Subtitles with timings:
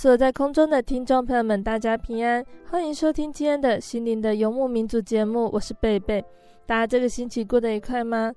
[0.00, 6.24] 所在空中的听众朋友们，大家平安，欢迎收听今天的心灵的游牧民族节目，我是贝贝。
[6.64, 8.32] 大家这个星期过得愉快吗？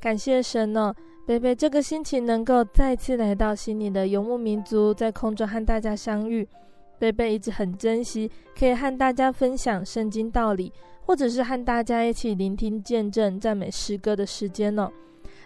[0.00, 0.92] 感谢神哦，
[1.24, 6.48] 贝贝这个星期能够再次来到心灵的游牧民族，在空中和大家相遇。
[6.98, 8.28] 贝贝一直很珍惜
[8.58, 10.72] 可以和大家分享圣经道理，
[11.06, 14.90] 或者是和大家一起聆听见证赞美诗歌的时间哦。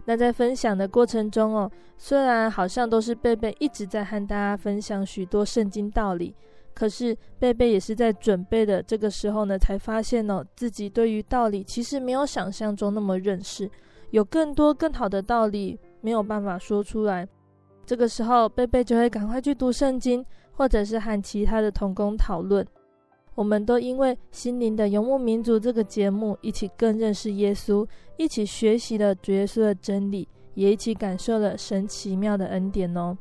[0.04, 6.34] 那在分享的过程中哦，虽然好像都是贝贝一直在和大家分享许多圣经道理，
[6.74, 13.70] 可是贝贝也是在准备的这个时候呢，才发现哦，自己对于道理其实没有想象中那么认识，
[14.10, 17.28] 有更多更好的道理没有办法说出来。
[17.84, 22.66] 这个时候，贝贝就会赶快去读圣经，或者是和其他的同工讨论。
[23.38, 33.16] 我们都因为《心灵的游牧民族》这个节目，一起更认识耶稣，一起学习了主耶稣的真理，也一起感受了神奇妙的恩典哦。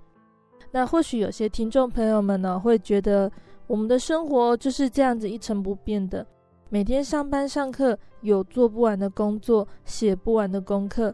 [0.71, 3.31] 那或许有些听众朋友们呢，会觉得
[3.67, 6.25] 我们的生活就是这样子一成不变的，
[6.69, 11.13] 每天上班上课，有做不完的工作，写不完的功课，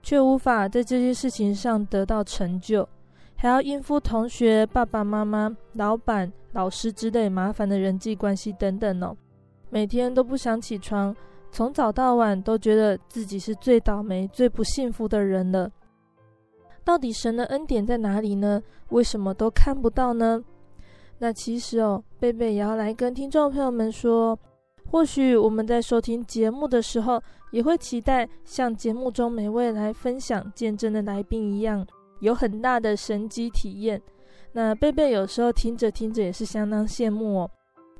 [0.00, 2.88] 却无法在这些事情上得到成就。
[3.44, 9.14] 还要应付同学、爸爸妈妈、老板、老师之类麻烦的人际关系等等哦，
[9.68, 11.14] 每天都不想起床，
[11.52, 15.70] 从早到晚都觉得自己是最倒霉、最不幸福的人了。
[16.84, 18.62] 到底神的恩典在哪里呢？
[18.88, 20.42] 为什么都看不到呢？
[21.18, 24.38] 那其实哦，贝贝也要来跟听众朋友们说，
[24.90, 31.86] 或许我们在收听节目的时候，也会期待像节目中每位来分享见证的来宾一样。
[32.24, 34.00] 有很大的神迹体验，
[34.52, 37.50] 那贝贝有时候听着听着也是相当羡慕哦。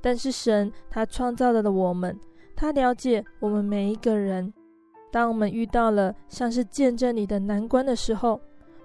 [0.00, 2.18] 但是神他创造了的我们，
[2.56, 4.52] 他了解我们每一个人。
[5.12, 8.40] 当我们遇到了像是见证里的难关的时候，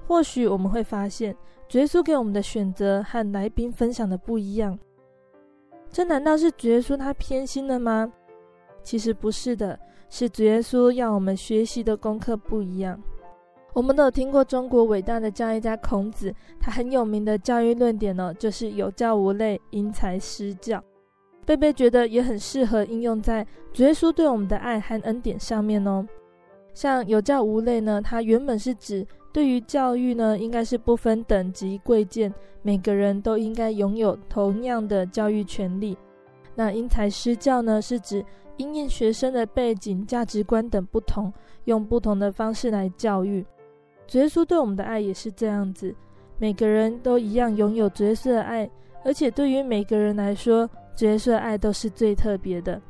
[0.06, 1.34] 或许我们会发现，
[1.70, 4.78] 主耶稣给我们的选择和来宾分享的不一样。
[5.90, 8.12] 这难道是主耶稣他偏心了吗？
[8.84, 9.80] 其实不是的，
[10.10, 13.02] 是主耶稣要我们学习的功课不一样。
[13.74, 20.84] 我们都有听过中国伟大的教育家孔子，他很有名的教育论点呢，就是有教无类，因材施教。
[21.46, 26.08] 贝贝觉得也很适合应用在主耶稣对我们的爱和恩典上面哦。
[26.74, 35.98] 像有教无类呢，它原本是指对于教育呢，应该是不分等级贵贱，每个人都应该拥有同样的教育权利。
[36.56, 38.24] 那因材施教呢，是指
[38.58, 41.32] 因应学生的背景、价值观等不同，
[41.66, 43.46] 用不同的方式来教育。
[44.10, 45.94] 主耶稣对我们的爱也是这样子，
[46.40, 48.68] 每个人都一样拥有主耶稣的爱，
[49.06, 52.82] 而且对于每个人来说，主耶稣的爱都是最特别的。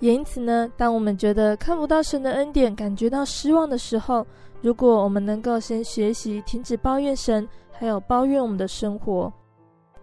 [0.00, 4.26] 也因此呢，当我们觉得看不到神的恩典，感觉到失望的时候，
[4.60, 9.32] 如果我们能够先学习停止抱怨神，还有抱怨我们的生活，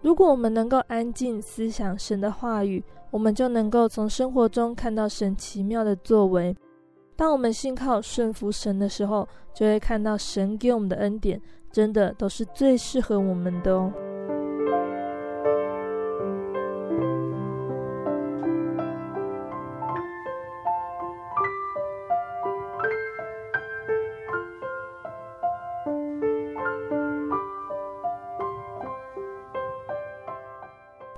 [0.02, 2.82] 如果我们能够安静思想神的话语，
[3.12, 6.54] 我们就能够从生活中看到神奇妙的作为。
[7.16, 11.40] 当我们信靠顺服神的时候，就会看到神给我们的恩典，
[11.72, 13.90] 真的都是最适合我们的哦。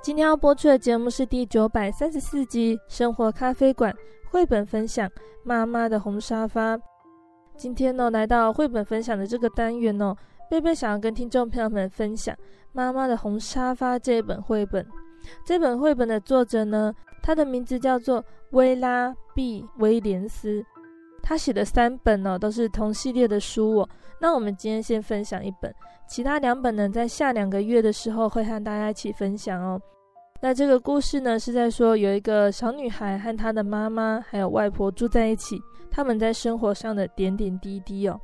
[0.01, 3.93] 今天要播出的节目是第九百三十四集《生活咖啡馆》。
[4.31, 5.07] 绘本分享
[5.43, 6.77] 《妈妈的红沙发》。
[7.57, 10.15] 今天呢，来到绘本分享的这个单元呢，
[10.49, 12.35] 贝贝想要跟听众朋友们分享
[12.71, 14.85] 《妈妈的红沙发》这本绘本。
[15.43, 16.93] 这本绘本的作者呢，
[17.23, 20.63] 他的名字叫做威拉 ·B· 威廉斯。
[21.23, 23.89] 他写的三本呢、都是同系列的书哦。
[24.21, 25.73] 那我们今天先分享一本，
[26.07, 29.81] 其他两本呢，在下两个月的时候会和大家一起分享哦。
[30.41, 38.17] 那这个故事呢，是在说有一个小女孩和她的妈妈还有外婆住在一起，他们在生活上的点点滴滴哦。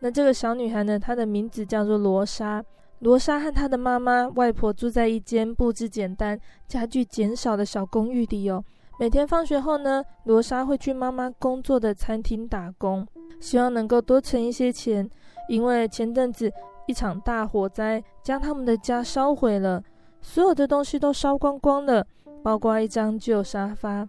[0.00, 2.64] 那这个小女孩呢，她的名字叫做罗莎。
[3.00, 8.64] 罗莎和她的妈妈、外婆住在一间布置简单、家具减少的小公寓里哦。
[8.98, 13.06] 每天放学后呢，罗莎会去妈妈工作的餐厅打工，
[13.38, 15.08] 希望能够多存一些钱，
[15.48, 16.50] 因为前阵子
[16.86, 19.82] 一场大火灾将他们的家烧毁了。
[20.20, 22.06] 所有的东西都烧光光了，
[22.42, 24.08] 包括一张旧沙发。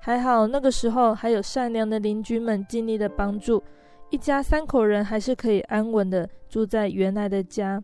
[0.00, 3.62] 还好那个时候还有善良的邻居们尽力的帮助，
[4.10, 7.82] 一家三口人还是可以安稳的住在原来的家。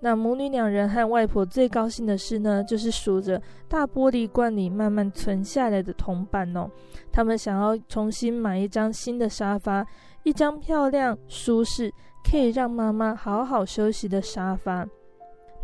[0.00, 6.68] 那母女两人和外婆最高兴的事呢，就是数着大玻璃罐里慢慢存下来的铜板哦。
[7.10, 9.86] 他们想要重新买一张新的沙发，
[10.22, 11.90] 一张漂亮、舒适，
[12.30, 14.86] 可以让妈妈好好休息的沙发。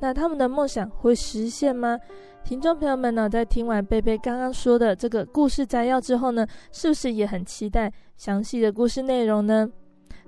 [0.01, 1.99] 那他们的梦想会实现吗？
[2.45, 9.69] 听众朋友们呢，在听完贝贝刚刚说的这个故事摘要之后呢，是不是也很期待详细的故事内容呢？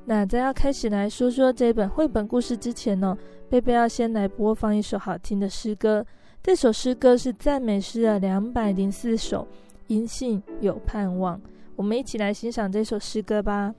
[0.06, 3.17] 那在要开始来说说这本绘本故事之前呢，
[3.49, 6.05] 贝贝要先来播放一首好听的诗歌。
[6.43, 9.47] 这首诗歌是赞美诗的两百零四首，
[9.87, 11.41] 因信有盼望。
[11.76, 13.75] 我们一起来欣赏这首诗歌吧。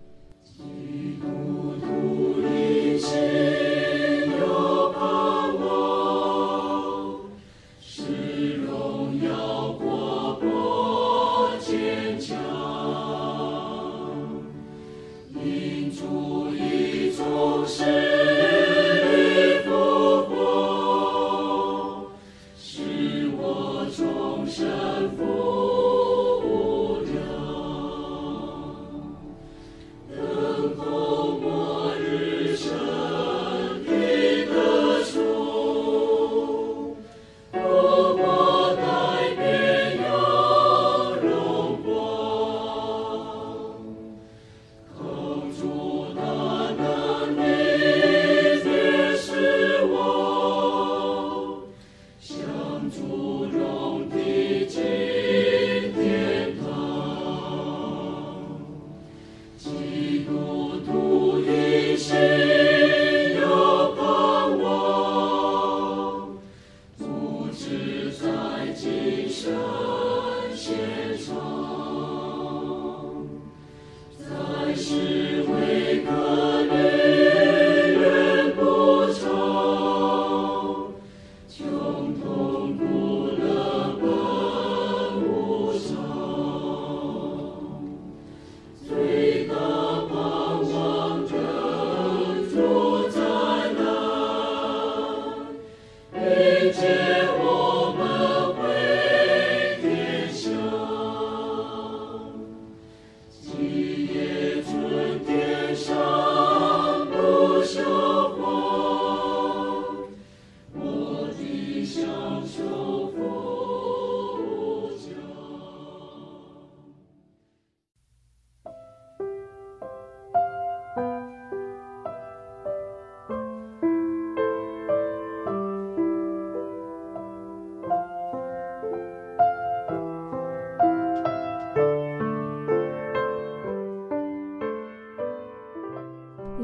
[17.65, 17.83] 是
[19.63, 19.69] 福
[20.29, 22.03] 报，
[22.57, 24.67] 是我终生
[25.17, 25.68] 福。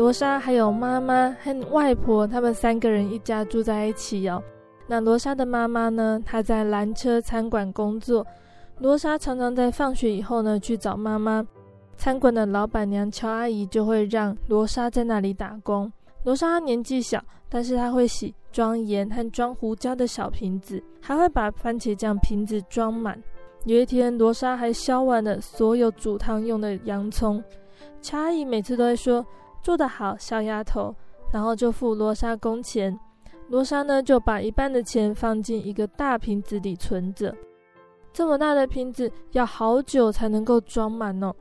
[0.06, 4.40] 罗莎还有妈妈和外婆，他们三个人一家住在一起哦。
[4.86, 6.22] 那罗莎的妈妈呢？
[6.24, 8.24] 她在蓝车餐馆工作。
[8.78, 11.44] 罗莎常常在放学以后呢去找妈妈。
[11.98, 15.92] 餐馆的老板娘乔阿姨就会让罗莎在那里打工。
[16.22, 17.20] 罗莎她年纪小，
[17.50, 23.20] 但是她会洗装盐和装胡椒的小瓶子，还会把番茄酱瓶子装满。
[23.64, 27.44] 有一天，罗莎还削完了所有煮汤用的洋葱。
[28.04, 29.26] 乔阿姨每次都会说。
[29.66, 30.96] 做得好，小丫头，
[31.34, 32.96] 然后就付罗莎工钱。
[33.50, 37.36] 罗莎呢，就把一半的钱放进一个大瓶子里存着。
[38.14, 41.34] 这么大的瓶子要好久才能够装满哦。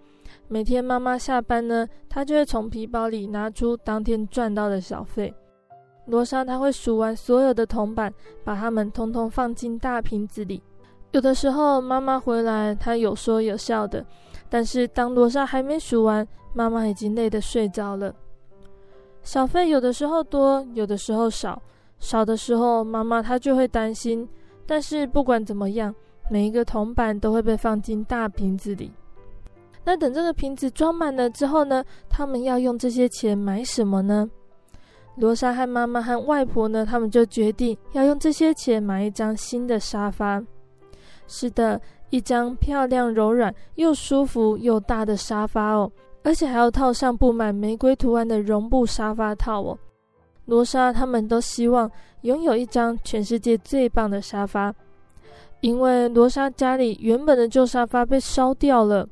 [0.48, 5.34] 每天妈妈下班呢，她就会从皮包里拿出当天赚到的小费。
[6.06, 8.10] 罗莎她会数完所有的铜板，
[8.42, 10.62] 把它们通通放进大瓶子里。
[11.10, 14.02] 有的时候妈妈回来，她有说有笑的，
[14.54, 18.14] 但是当罗莎还没数完，妈妈已经累得睡着了。
[19.24, 21.60] 小费有的时候多，有的时候少。
[21.98, 24.28] 少的时候，妈妈她就会担心。
[24.64, 25.92] 但是不管怎么样，
[26.30, 28.92] 每一个铜板都会被放进大瓶子里。
[29.82, 34.30] 那等这个瓶子装满了之后呢，他们要用这些钱买什么呢？
[35.16, 40.40] 罗莎和妈妈和外婆呢，他们就决定要用这些钱买一张新的沙发。
[41.26, 41.80] 是的，
[42.10, 45.90] 一张漂亮、柔软、又舒服又大的沙发哦，
[46.22, 49.78] 而且还要套上布满玫瑰图案的绒布沙发套哦。
[50.46, 51.90] 罗莎他们都希望
[52.22, 54.74] 拥有一张全世界最棒的沙发，
[55.60, 59.08] 因为罗莎家里原本的旧沙发被烧掉了，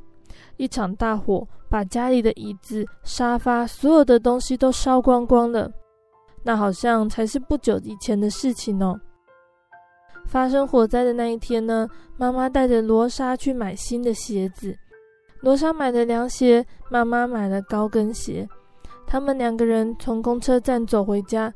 [0.58, 5.70] 一场大火把家里的椅子、沙发所有的东西都烧光光了。
[6.44, 9.00] 那好像才是不久以前的事情哦。
[10.26, 14.76] 发生火灾的那一天呢，妈妈带着罗莎去买新的鞋子，
[15.40, 18.48] 罗莎买的凉鞋，妈妈买了高跟鞋。
[19.06, 21.52] 他们两个人从公车站走回家，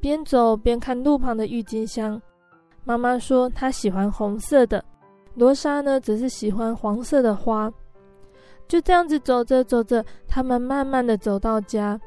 [0.00, 2.20] 边走边看路旁的郁金香。
[2.84, 4.84] 妈妈说她喜欢红色的，
[5.34, 7.72] 罗莎呢则是喜欢黄色的花。
[8.68, 12.00] 就这样子走着走着，他们慢慢的走到家。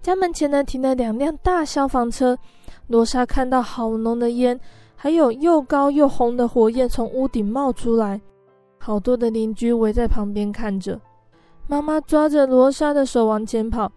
[0.00, 2.38] 家门前呢停了两辆大消防车。
[2.86, 4.58] 罗莎看到好浓的烟，
[5.00, 8.20] 还有又高又红的火焰从屋顶冒出来，
[8.78, 11.00] 好多的邻居围在旁边看着。
[11.68, 13.92] 妈妈抓着罗莎的手往前跑，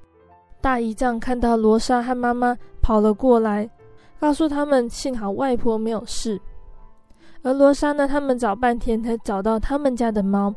[0.62, 3.68] 大姨丈看到罗莎和妈妈跑了过来，
[4.20, 6.40] 告诉他们幸好外婆没有事。
[7.42, 10.54] 而罗莎呢，他们找半天才找到他们家的猫，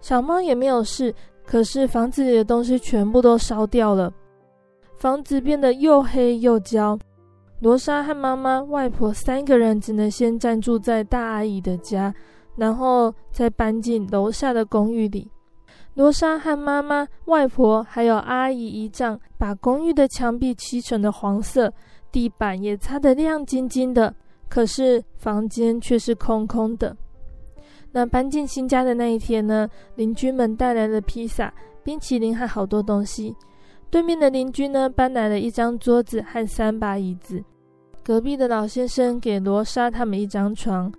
[0.00, 1.12] 小猫也没有事，
[1.44, 4.12] 可是房子里的东西全部都烧掉了，
[4.94, 6.96] 房子变得又黑又焦。
[7.60, 12.12] 罗莎和妈妈、外婆三个人只能先暂住在大阿姨的家，
[12.56, 15.30] 然后再搬进楼下的公寓里。
[15.92, 21.70] 罗莎和妈妈、外婆还有阿姨姨丈，把公寓的墙壁漆成了黄色，
[22.10, 24.14] 地板也擦得亮晶晶的。
[24.48, 26.96] 可是房间却是空空的。
[27.92, 31.52] 那搬进新家的那一天呢，邻居们带来了披萨、
[31.84, 33.36] 冰淇淋和好多东西。
[33.90, 37.44] 对面的邻居呢，搬来了一张桌子和三把椅子。
[38.10, 40.92] 隔壁的老先生给罗莎他们一张床，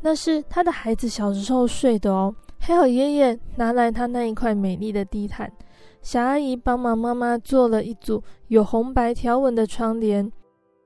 [0.00, 2.34] 那是他的孩子小时候睡的哦。
[2.58, 5.52] 还有爷爷拿来他那一块美丽的地毯，
[6.00, 10.32] 小阿姨帮忙妈妈做了一组有红白条纹的窗帘，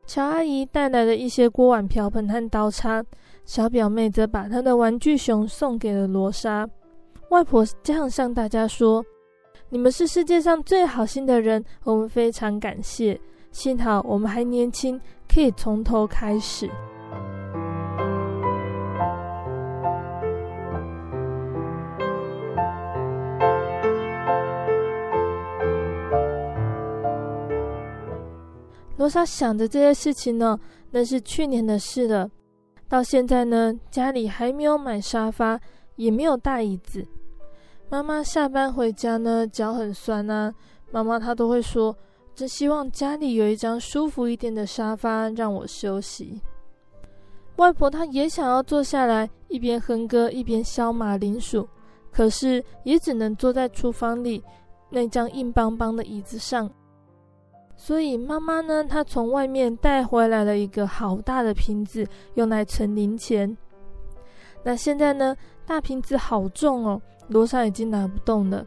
[0.06, 3.04] 乔阿姨带来了一些锅碗瓢盆和刀叉，
[3.44, 6.68] 小表妹则把她的玩具熊送给了罗莎。
[7.28, 9.04] 外婆这样向大家说
[9.70, 13.20] ：“你们是世界上最好心的人，我们非常感谢。
[13.52, 15.00] 幸好我们还年轻，
[15.32, 16.68] 可以从头开始。”
[28.96, 30.58] 罗莎想着这些事情呢，
[30.90, 32.28] 那是去年的事了。
[32.86, 35.58] 到现在呢，家里还没有买沙发，
[35.96, 37.06] 也没有大椅子。
[37.88, 40.52] 妈妈下班回家呢，脚很酸啊。
[40.90, 41.96] 妈妈她都会说
[42.40, 46.40] ：“真希望家里有一张舒服一点的沙发，让我休息。”
[47.56, 51.68] 外婆她也想要坐下来，一边哼歌一边削马铃薯，
[52.10, 54.42] 可是也只能坐在厨房里
[54.88, 56.70] 那张硬邦邦的椅子上。
[57.76, 62.06] 所以妈妈呢，她从外面带回来了一个好大的瓶子，
[62.36, 63.54] 用来存零钱。
[64.62, 68.64] 那现在呢，大瓶子好重哦，罗莎已经拿不动了。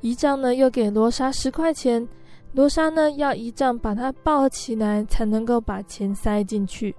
[0.00, 2.08] 姨丈呢，又给罗莎十块钱，
[2.52, 6.94] 罗莎呢要一丈把她抱起来，才能够把钱塞进去。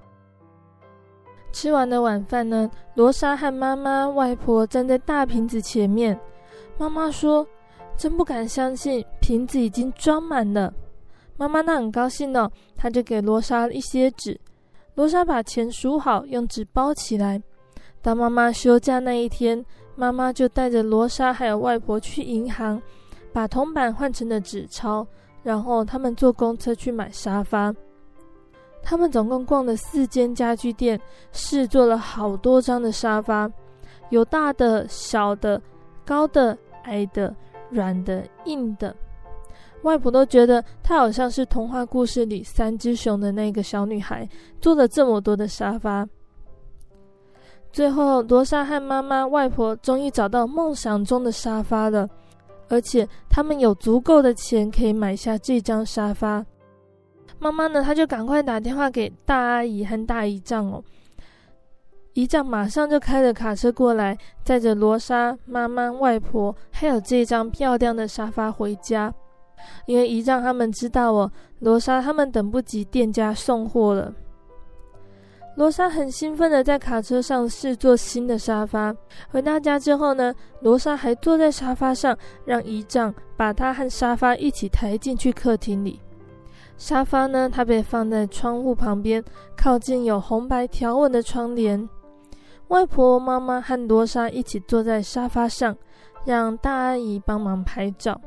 [1.52, 6.20] 吃完了晚饭呢，罗莎和妈妈、外婆站在大瓶子前面。
[6.78, 7.48] 妈妈说。
[7.98, 10.74] 真不敢相信，瓶子已经装满了。
[11.36, 14.40] 妈妈那很高兴哦，她就给罗莎一些纸。
[14.96, 17.44] 罗莎把钱数好，用纸包起来。
[18.02, 19.66] 当妈妈休假那一天，
[19.98, 22.82] 妈妈就带着罗莎还有外婆去银行，
[23.34, 25.06] 把铜板换成了纸钞，
[25.44, 27.74] 然后他们坐公车去买沙发。
[28.82, 31.00] 他们总共逛了四间家具店，
[31.32, 33.52] 试坐了好多张的沙发，
[34.10, 35.62] 有大的、小的、
[36.06, 37.36] 高的、矮的。
[37.72, 38.96] 软的、硬的，
[39.84, 44.28] 外婆都觉得她好像是童话故事里三只熊的那个小女孩，
[44.60, 46.10] 坐了这么多的沙发。
[47.72, 52.10] 最后，罗莎和妈妈、外婆终于找到梦想中的沙发了，
[52.70, 56.46] 而且他们有足够的钱可以买下这张沙发。
[57.40, 60.84] 妈妈呢，她就赶快打电话给大阿姨和大姨丈哦。
[62.14, 69.14] 姨丈马上就开着卡车过来，载着罗莎、妈妈、外婆，还有这张漂亮的沙发回家。
[69.86, 74.14] 因为姨丈他们知道哦，罗莎他们等不及店家送货了。
[75.60, 78.96] 罗莎很兴奋的在卡车上试坐新的沙发。
[79.30, 86.00] 回到家之后呢，罗莎还坐在沙发上，让姨丈把她和沙发一起抬进去客厅里。
[86.78, 89.22] 沙发呢，它被放在窗户旁边，
[89.58, 91.90] 靠近有红白条纹的窗帘。
[92.70, 95.76] 外婆、妈妈和罗莎一起坐在沙发上，
[96.24, 98.18] 让大阿姨帮忙拍照。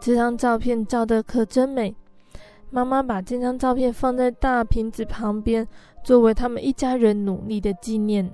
[0.00, 1.94] 这张照片照得可真美。
[2.74, 5.68] 妈妈把这张照片放在大瓶子旁边，
[6.02, 8.30] 作为他们一家人努力的纪念。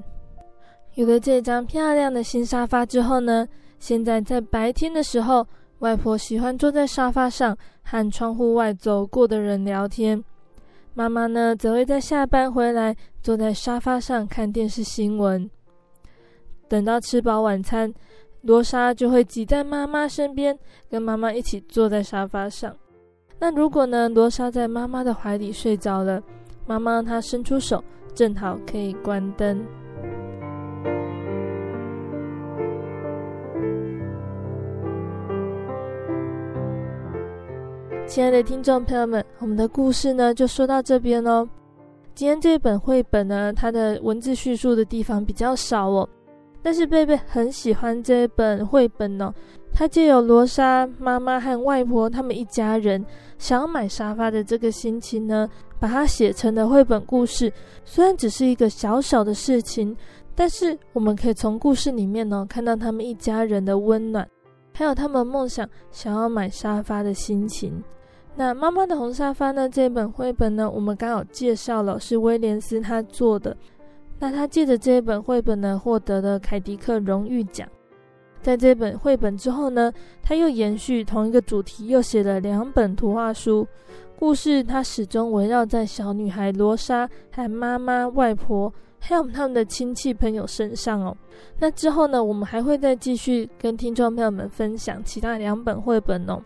[0.95, 3.47] 有了这张漂亮的新沙发之后呢，
[3.79, 5.47] 现在在白天的时候，
[5.79, 10.23] 外婆喜欢坐在沙发上和窗户外走过的人聊天。
[10.95, 15.49] 妈妈呢，则会在下班回来坐在沙发上看电视新闻。
[16.67, 17.95] 等到吃饱晚餐，
[18.41, 20.59] 罗莎就会挤在妈妈身边，
[20.91, 22.75] 跟妈妈一起坐在沙发上。
[23.39, 26.21] 那如果呢，罗莎在妈妈的怀里睡着了，
[26.69, 27.83] 妈妈她伸出手，
[28.15, 29.65] 正好可以关灯。
[38.07, 41.49] 亲爱的听众朋友们，我们的故事呢就说到这边喽。
[42.15, 46.07] 今天这本绘本呢，它的文字叙述的地方比较少哦，
[46.63, 49.33] 但是贝贝很喜欢这本绘本哦。
[49.79, 53.07] 他借由罗莎妈妈和外婆他们一家人
[53.39, 57.53] 想要买沙发的这个心情呢，把它写成了绘本故事。
[57.85, 59.97] 虽然只是一个小小的事情，
[60.35, 64.29] 但是我们可以从故事里面呢看到他们一家人的温暖，
[64.75, 67.81] 还有他们梦想想要买沙发的心情。
[68.35, 69.69] 那妈妈的红沙发呢？
[69.69, 73.57] 这本绘本呢，我们刚好介绍了是威廉斯他做的。
[74.19, 77.69] 那他借着这一本绘本呢，获得了凯迪克荣誉奖。
[78.43, 79.93] 在这本绘本之后呢，
[80.23, 83.67] 他又延续同一个主题，又写了两本图画书。
[84.19, 91.17] 故事他始终围绕在小女孩罗莎和妈妈、外婆，还有他们的亲戚朋友身上哦。
[91.59, 96.43] 那之后呢，我们还会再继续跟听众朋友们分享其他两本绘本哦。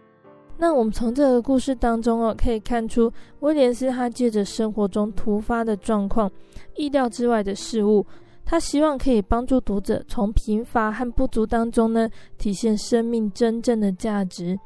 [0.58, 6.30] 那我们从这个故事当中哦，可以看出威廉斯他借着生活中突发的状况、
[6.76, 8.04] 意料之外的事物。
[8.44, 14.58] 他希望可以帮助读者从贫乏和不足当中呢，体现生命真正的价值。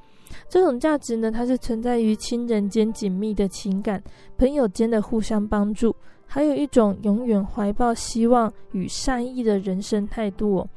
[0.48, 4.02] 这种价值呢，它是存在于亲人间紧密的情感、
[4.36, 5.94] 朋友间的互相帮助，
[6.26, 10.68] 还有一种永远怀抱希望与善意的人生态度哦。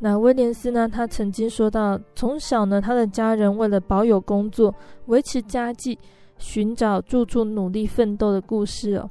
[0.00, 4.74] 那威廉斯呢，他曾经说到，从小呢，他的家人为了保有工作、
[5.06, 5.98] 维持家计、
[6.36, 9.08] 寻找住处、努力奋斗的故事哦。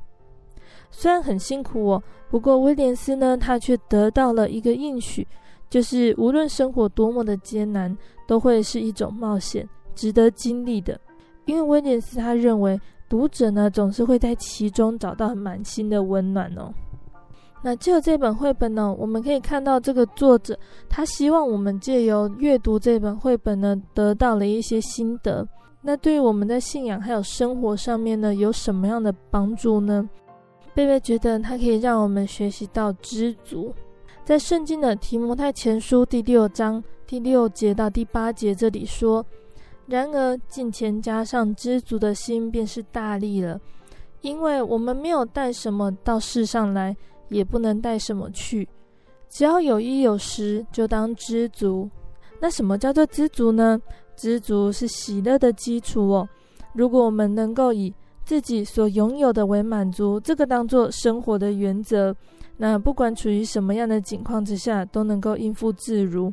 [0.90, 5.28] 虽然很辛苦哦，不过威廉斯呢，他却得到了一个应许，
[5.70, 11.00] 就是无论生活多么的艰难，都会是一种冒险，值得经历的。
[11.46, 12.80] 因为威廉斯他认为，
[13.10, 16.72] 读者呢总是会在其中找到满心的温暖哦。
[17.64, 20.58] 那借由这本绘本呢，我们可以看到这个作者
[20.90, 25.48] 他希望我们借由阅读这本绘本呢，得到了一些心得。
[25.82, 30.08] 那对于我们的信仰还有生活上面呢，有什么样的帮助呢？
[30.74, 33.74] 贝贝觉得它可以让我们学习到知足，
[34.24, 39.26] 在圣经的提摩太前书第六章第六节到第八节这里说
[39.86, 43.60] ：“然而敬虔加上知足的心，便是大力了，
[44.22, 46.96] 因为我们没有带什么到世上来，
[47.28, 48.68] 也不能带什么去，
[49.30, 51.90] 只要有衣有食，就当知足。
[52.40, 53.80] 那什么叫做知足呢？
[54.16, 56.30] 知足是喜乐的基础哦。
[56.74, 57.94] 如果我们能够以
[58.32, 62.16] 自己所拥有的为满足，这个当做生活的原则。
[62.56, 66.32] 那不管处于什么样的境况之下，都能够应付自如。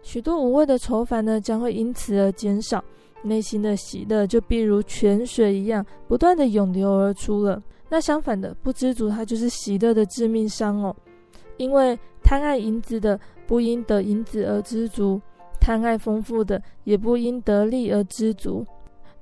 [0.00, 2.82] 许多无谓的愁烦呢，将会因此而减少，
[3.24, 7.62] 内心的喜乐就必如泉水一样，不断的涌流而出了。
[7.90, 10.96] 那相反的，不知足，它就是喜乐的致命伤哦。
[11.58, 15.20] 因为贪爱银子的，不因得银子而知足；
[15.60, 18.64] 贪爱丰富的，也不因得利而知足。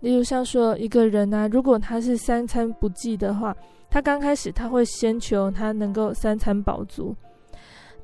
[0.02, 3.56] 例如像说一个人啊，如果他是三餐不济的话，
[3.88, 7.16] 他刚开始他会先求他能够三餐饱足。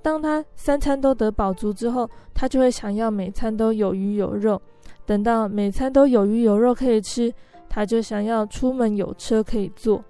[0.01, 4.61] 当他三餐都得饱足之后，他就会想要每餐都有鱼有肉。
[5.05, 7.35] 等到每餐都有鱼有肉可以吃，
[7.69, 10.03] 他就想要出门有车可以坐。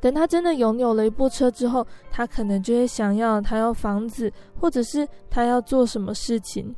[0.00, 6.76] 等他真的拥有了一部车之后，他可能就会想要他要房子，或者是他要做什么事情。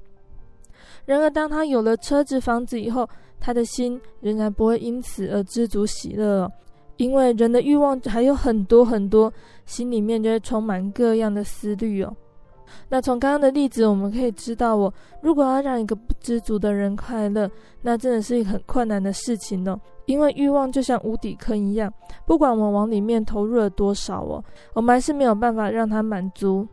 [1.07, 3.09] 然而，当他有了车子、房子以后，
[3.40, 6.53] 他的心仍然不会因此而知足喜乐哦，
[6.98, 9.33] 因为人的欲望还有很多很多，
[9.64, 12.14] 心里面就会充满各样的思虑哦。
[12.88, 17.50] 那从刚刚的例子，我们可以知道哦，如果要让一个不知足的人快乐，
[17.83, 19.81] 那真的是一个很困难的事情哦。
[20.07, 21.92] 因为欲望就像无底坑一样，
[22.26, 26.66] 不管我们往里面投入了多少哦，我们还是没有办法让它满足。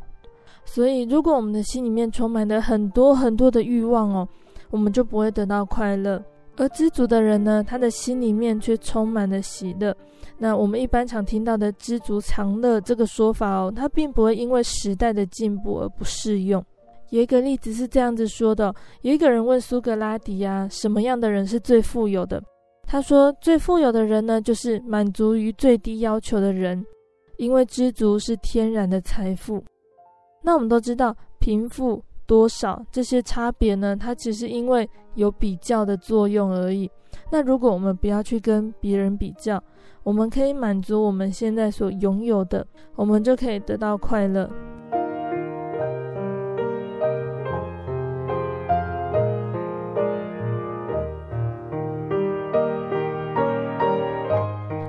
[0.66, 4.28] 所以，如果我们的心里面充满了很多很多的欲望哦，
[4.70, 6.22] 我们就不会得到快乐。
[6.58, 9.96] 而知足的人呢，他的心里面却充满了喜乐。
[10.40, 16.64] 那我们一般常听到的“知足常乐”这个说法哦，它并不会因为时代的进步而不适用。
[17.10, 22.42] 有一个例子是这样子说的：有一个人问苏格拉底呀，什么样的人是最富有的？
[22.86, 26.86] 他说，最富有的人呢，就是满足于最低要求的人，
[27.38, 29.64] 因为知足是天然的财富。
[30.44, 32.04] 那我们都知道，贫富。
[32.28, 33.96] 多少这些差别呢？
[33.96, 36.92] 它只是因为有比较的作用而已。
[37.32, 39.62] 那如果我们不要去跟别人比较，
[40.04, 44.48] 我们可以满足我们现在所拥有的，我们就可以得到快乐。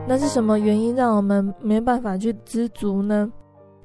[0.06, 3.30] 那是什么原因让我们没办法去知足呢？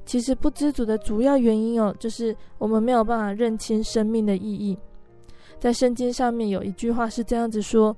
[0.06, 4.78] 其实不知足的主要原因哦，就是我们没有办法认清生命的意义。
[5.60, 7.96] 在圣经上面有一句话是这样子说：“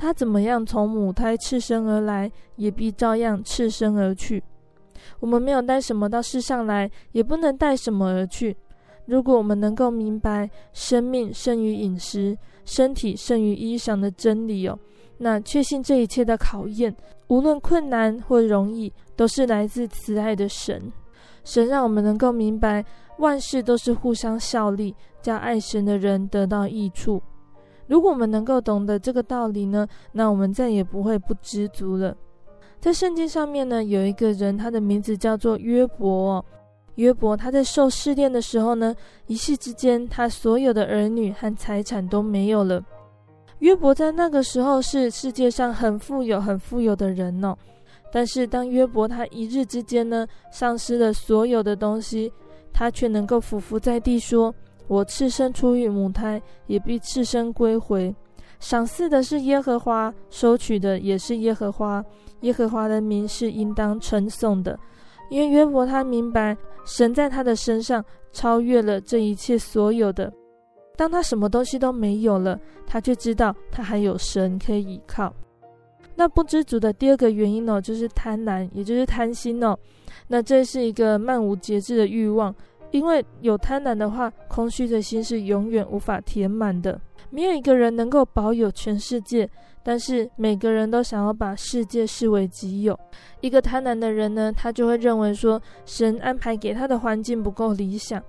[0.00, 4.42] 他怎么样从母胎赤身而来，也必照样赤身而去。”
[5.20, 8.56] 我们没有带什么到世上来，也不能带什么而去。
[9.04, 14.78] 如果我们能够明白生命胜于饮食，身体胜于衣裳的真理哦，
[15.18, 16.94] 那确信这一切的考验，
[17.26, 20.90] 无论困难或容易，都是来自慈爱的神。
[21.44, 22.84] 神让我们能够明白，
[23.18, 27.22] 万事都是互相效力，叫爱神的人得到益处。
[27.88, 32.16] 如果我们能够懂得这个道理呢，那我们再也不会不知足了。
[32.80, 36.44] 在圣经上面呢，有一个人，他的名字叫做约伯哦。
[36.96, 38.94] 约伯他在受试炼的时候呢，
[39.26, 42.82] 一夕之间，他所有的儿女和财产都没有了。
[43.60, 47.56] 约伯在那个时候是世界上很富有、很富有的人哦。
[48.14, 52.30] 但是，当约伯他一日之间呢，丧失了所有的东西，
[52.70, 54.54] 他却能够俯伏在地说
[54.86, 58.14] ：“我赤身出于母胎，也必赤身归回。
[58.60, 62.04] 赏赐的是耶和华，收取的也是耶和华。
[62.42, 64.78] 耶和华的名是应当称颂的。”
[65.30, 70.30] 因为约伯他明白，神在他的身上超越了这一切所有的。
[70.94, 75.32] 当他什么东西都没有了，他却知道他还有神可以依靠。
[76.22, 79.76] 那不知足的第二个原因呢，就是贪婪，也就是贪心哦。
[80.28, 82.54] 那这是一个漫无节制的欲望，
[82.92, 87.00] 因为有贪婪的话，空虚的心是永远无法填满的。
[87.30, 89.50] 没有一个人能够保有全世界，
[89.82, 92.96] 但是每个人都想要把世界视为己有。
[93.40, 98.22] 一个贪婪的人呢，他就会认为说，神安排给他的环境不够理想，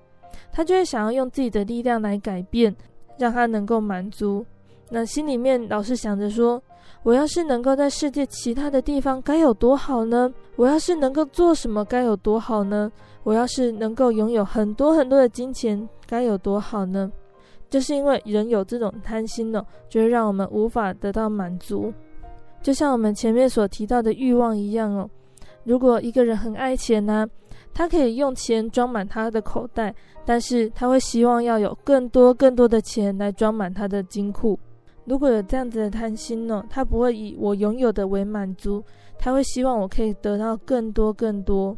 [0.52, 2.76] 他就会想要用自己的力量来改变，
[3.20, 4.44] 让他能够满足。
[4.90, 6.60] 那心里面老是想着说，
[7.04, 10.34] 我要是能够在世界其他的地方，该有多好呢？
[10.56, 12.90] 我要是能够做什么，该有多好呢？
[13.24, 17.12] 我要是能够拥有很多很多的金钱，该有多好呢？
[17.70, 21.94] 就是因为人有这种贪心呢，就会让我们无法得到满足。
[22.62, 25.10] 就像我们前面所提到的欲望一样哦。
[25.66, 27.28] 如果一个人很爱钱呢，
[27.74, 34.58] 他可以用钱装满他的口袋，但是他会希望要有更多更多的钱来装满他的金库。
[35.06, 38.84] 如果有这样子的贪心呢，他不会以我拥有的为满足，
[39.20, 41.76] 他会希望我可以得到更多更多。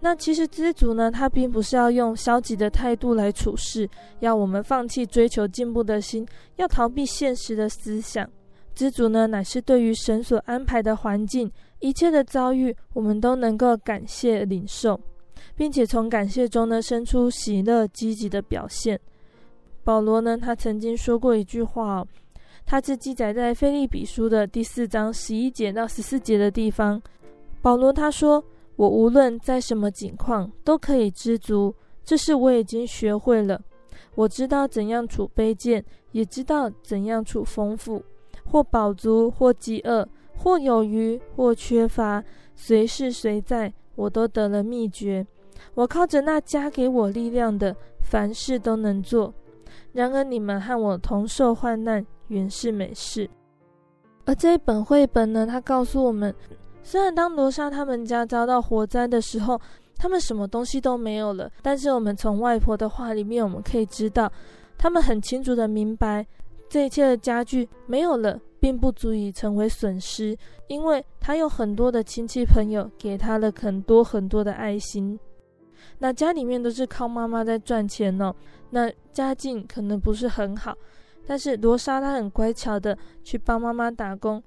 [0.00, 3.88] 那其实知足呢，他并不是要用消极的态度来处事，
[4.20, 8.28] 要我们放弃追求进步的心，要逃避现实的思想。
[8.74, 14.98] 知足呢，乃是对于神所安排的环境，一切的遭遇，我们都能够感谢领受，
[15.54, 19.00] 并且从感谢中呢，生出喜乐积极的表现。
[19.84, 22.08] 保罗呢，他曾经说过一句话哦，
[22.64, 27.00] 他是记载在腓利比书的第四章十一节到十四节的地方。
[27.60, 28.42] 保罗他说
[28.76, 33.60] ：“我无论在什么境况，都可以知足，这是我已经学会了。
[34.14, 38.02] 我知道怎样处卑贱，也知道怎样处丰富，
[38.50, 42.24] 或饱足，或饥饿，或有余，或缺乏，
[42.56, 45.26] 随事随在，我都得了秘诀。
[45.74, 49.34] 我靠着那加给我力量的，凡事都能做。”
[49.94, 53.30] 然而你们和我同受患难，原是美事。
[54.26, 56.34] 而这一本绘本呢，它告诉我们，
[56.82, 59.58] 虽然当罗莎他们家遭到火灾的时候，
[59.96, 64.30] 他们什么东西都没有了，但是我们从外婆的话里面，我们可以知道，
[64.76, 66.26] 他们很清楚的明白，
[66.68, 75.16] 这一切的家具没有了，并不足以成为损失，因为他有很多的亲戚朋友给他了很多很多的爱心。
[75.98, 78.34] 那家里面都是靠妈妈在赚钱哦，
[78.74, 80.76] 那家境可能不是很好，
[81.28, 84.42] 但是罗莎她很乖巧的去帮妈妈打工。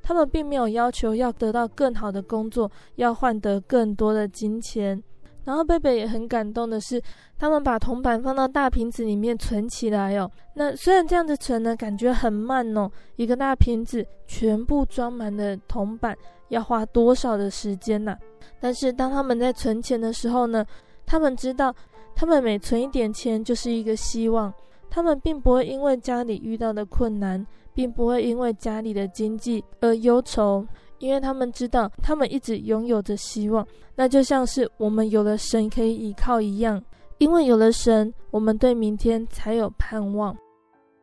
[0.00, 5.02] 他们并没有要求要得到更好的工作，要换得更多的金钱。
[5.44, 7.02] 然后贝贝也很感动的是，
[7.36, 10.30] 他们把铜板放到大瓶子里面存起来哦。
[10.54, 12.88] 那虽然这样子存呢，感觉很慢哦。
[13.16, 16.16] 一个大瓶子全部装满了铜板，
[16.50, 18.16] 要花多少的时间呢？
[18.60, 20.64] 但是当他们在存钱的时候呢，
[21.04, 21.74] 他们知道，
[22.14, 24.52] 他们每存一点钱就是一个希望。
[24.90, 30.66] 他们并不会因为家里遇到的困难，并不会因为家里的经济而忧愁。
[30.98, 36.80] 因为他们知道，他们一直拥有着希望，那就像是我们有了神可以依靠一样。
[37.18, 40.34] 因为有了神，我们对明天才有盼望；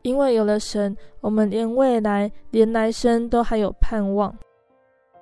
[0.04, 4.34] 因为有了神，我们连未来、连来生都还有盼望。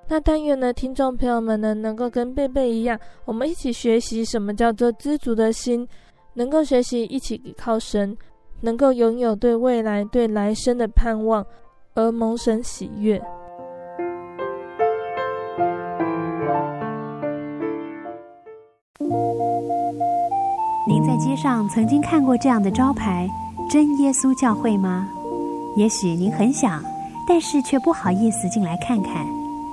[0.10, 5.88] 那但愿呢，听众朋友们呢，能够跟贝贝一样，我们一起学习什么叫做知足的心，
[6.36, 8.16] 能够学习一起依靠神，
[8.62, 11.46] 能够拥有对未来、对来生的盼望，
[11.94, 13.22] 而蒙神喜悦。
[20.88, 23.30] 您在街上曾经看过这样的招牌
[23.70, 25.06] “真耶稣教会”吗？
[25.76, 26.82] 也许您很想，
[27.28, 29.37] 但是却不好意思进来看看。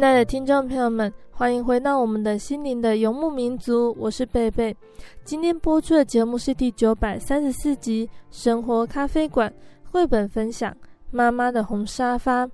[0.00, 4.74] 亲爱的听众朋友们，欢迎回到我们的心灵的游牧民族，我是贝贝。
[5.26, 9.50] 今天播出的节目是第九百三十四集《生活咖啡馆》
[9.92, 10.72] 绘本分享
[11.10, 12.46] 《妈妈的红沙发》。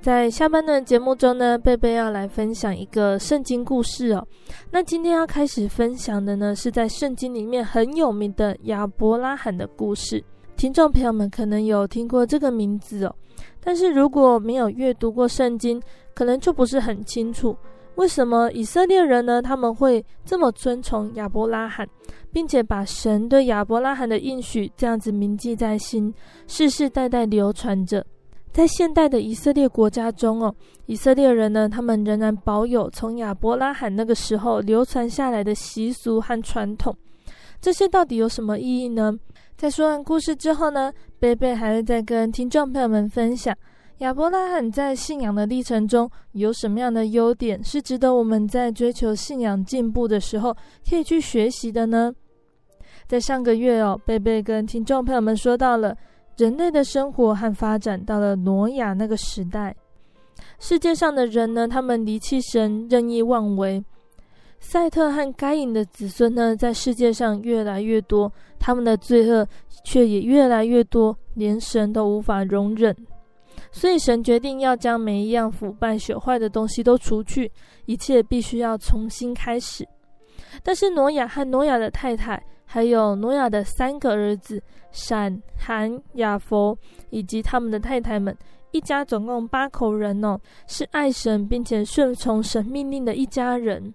[0.00, 4.26] 在下半段节目中呢，贝贝要来分享一个圣经故事哦。
[4.72, 10.20] 那今天要开始分享的呢，是在圣经里面很有名的亚伯拉罕的故事。
[10.56, 13.14] 听众朋友们可能有听过这个名字哦，
[13.62, 15.80] 但是如果没有阅读过圣经，
[16.14, 17.56] 可能就不是很清楚，
[17.94, 21.88] 为什么以色列人呢，他们会这么尊崇亚伯拉罕，
[22.32, 26.12] 并且把神对亚伯拉罕的应许这样子铭记在心，
[26.46, 28.04] 世世代代流传着。
[28.50, 36.94] 在现代的以色列国家中哦，以色列人呢，他们仍然保有从亚伯拉罕那个时候流传下来的习俗和传统。
[37.60, 39.16] 这些到底有什么意义呢？
[39.62, 43.56] 在说完故事之后呢，贝贝还会再跟听众朋友们分享。
[43.98, 50.52] 亚伯拉罕在信仰的历程中有什么样的优点，是值得我们在追求信仰进步的时候
[50.90, 52.12] 可以去学习的呢？
[53.06, 55.96] 在上个月哦，贝贝跟听众朋友们说到了
[56.36, 59.76] 人类的生活和发展到了挪亚那个时代，
[60.58, 63.84] 世界上的人呢，他们离弃神，任意妄为。
[64.64, 69.46] 赛特和该隐的子孙呢，在世界上越来越多，他们的罪恶
[69.84, 72.96] 却也越来越多，连神都无法容忍。
[73.72, 77.50] 所以神决定要将每一样腐败朽坏的东西都除去，
[77.86, 79.86] 一切必须要重新开始。
[80.62, 86.78] 但是挪亚和挪亚的太太，还有挪亚的三个儿子闪、含、雅弗，
[87.10, 88.34] 以及他们的太太们，
[88.70, 93.92] 一家总共八口人哦，是爱神并且顺从神命令的一家人。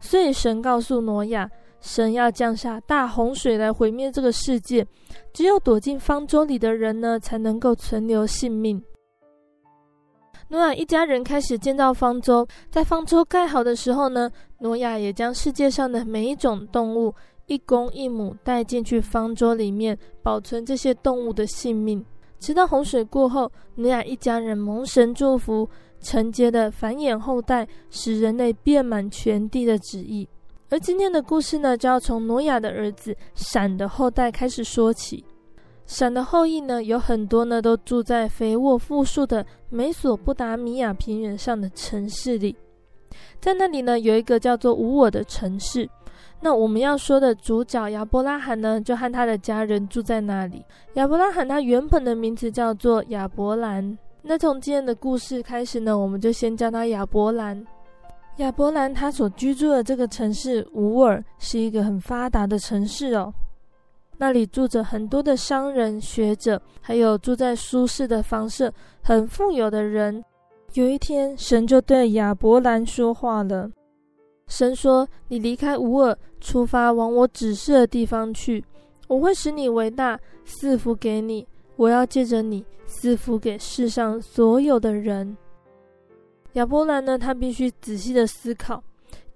[0.00, 4.86] 所以神告诉挪亚，神要降下大洪水来毁灭这个世界，
[5.32, 8.82] 只有躲进方舟里的人呢，才能够存留性命。
[10.48, 14.30] 挪亚一家人开始建造方舟，在方舟盖好的时候呢，
[14.60, 17.12] 挪亚也将世界上的每一种动物
[17.46, 22.04] 一公一母带进去方舟里面，保存这些动物的性命。
[22.38, 25.68] 直到洪水过后，挪亚一家人蒙神祝福，
[26.00, 30.28] 承接的繁衍后代，使人类遍满全地的旨意。
[30.68, 35.24] 而今天的故事呢，就要从挪亚的儿子闪的后代开始说起。
[35.86, 42.56] 闪的后裔呢，有很多呢，都住在肥沃富庶的美索不达米亚平原上的城市里。
[43.40, 45.88] 在那里呢，有一个叫做无我的城市。
[46.40, 50.64] 那我们要说的主角亚伯拉罕呢，就和他的家人住在那里。
[50.94, 53.96] 亚伯拉罕他原本的名字叫做亚伯兰。
[54.28, 57.64] 那从今天的故事开始呢，我们就先叫他亚伯兰。
[58.38, 63.32] 亚伯兰他所居住的这个城市乌尔是一个很发达的城市哦，
[64.18, 70.24] 那里住着很多的商人、学者，还有住在舒适的房舍、很富有的人。
[70.74, 73.70] 有一天，神就对亚伯兰说话了。
[74.48, 78.64] 神说：“你离开乌尔，出发往我指示的地方去。
[79.06, 81.46] 我会使你为大，赐福给你。
[81.76, 85.36] 我要借着你赐福给世上所有的人。”
[86.54, 88.82] 亚伯兰呢，他必须仔细的思考，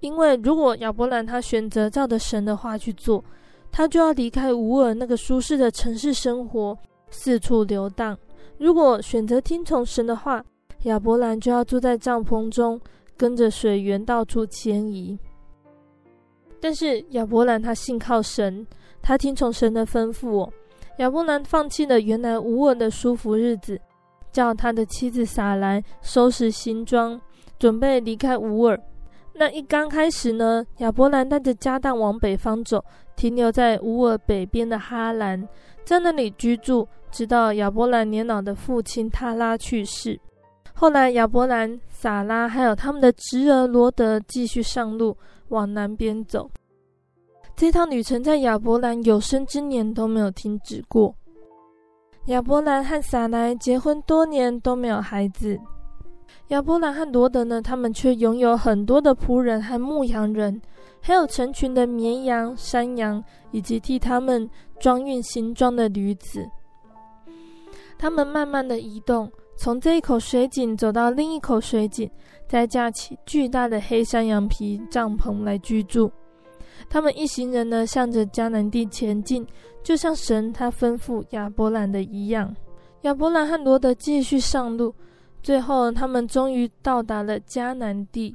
[0.01, 3.25] 因为如果亚伯兰他选择照着神的话去做，
[3.71, 6.77] 他就要离开乌尔那个舒适的城市生活，
[7.11, 8.17] 四处流荡；
[8.59, 10.45] 如果选择听从神的话，
[10.85, 12.81] 亚伯兰就要住在帐篷中。
[13.17, 15.19] 跟着水源到处迁移，
[16.59, 18.67] 但是亚伯兰他信靠神，
[19.03, 20.51] 他听从神的吩咐。
[21.01, 23.81] 亚伯兰放弃了原来乌尔的舒服日子，
[24.31, 27.19] 叫他的妻子撒莱收拾行装，
[27.59, 28.79] 准备离开乌尔。
[29.33, 32.85] 那一刚开始呢，亚伯兰带着家当往北方走，
[33.17, 35.49] 停留在乌尔北边的哈兰，
[35.87, 40.21] 在那里居住，直到亚伯兰年老的父亲塔拉去世。
[40.75, 45.17] 后来，亚伯兰、撒拉还有他们的侄儿罗德继续上路
[45.49, 46.51] 往南边走。
[47.61, 51.15] 这趟旅程在亚伯兰有生之年都没有停止过。
[52.29, 55.61] 亚伯兰和撒莱结婚多年都没有孩子。
[56.49, 60.59] 亚伯兰和罗德呢，他们却拥有很多的仆人和牧羊人，
[61.03, 66.49] 还有成群的绵羊、山羊，以及替他们装运行装的驴子。
[67.99, 69.31] 他们慢慢的移动。
[69.55, 72.11] 从这一口水井走到另一口水井，
[72.49, 76.11] 再架起巨大的黑山羊皮帐篷来居住。
[76.89, 79.47] 他们一行人呢，向着迦南地前进，
[79.83, 82.55] 就像神他吩咐亚伯兰的一样。
[83.03, 84.95] 亚伯兰和罗德继续上路，
[85.43, 88.35] 最后他们终于到达了迦南地。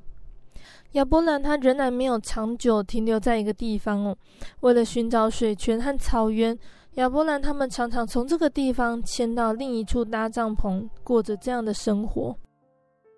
[0.94, 4.18] 亚伯兰他仍然没有长久停留在一个地方哦，
[4.62, 6.58] 为了寻找水泉和草原。
[6.94, 12.34] 亚伯兰他们常常从这个地方迁到另一处搭帐篷，过着这样的生活。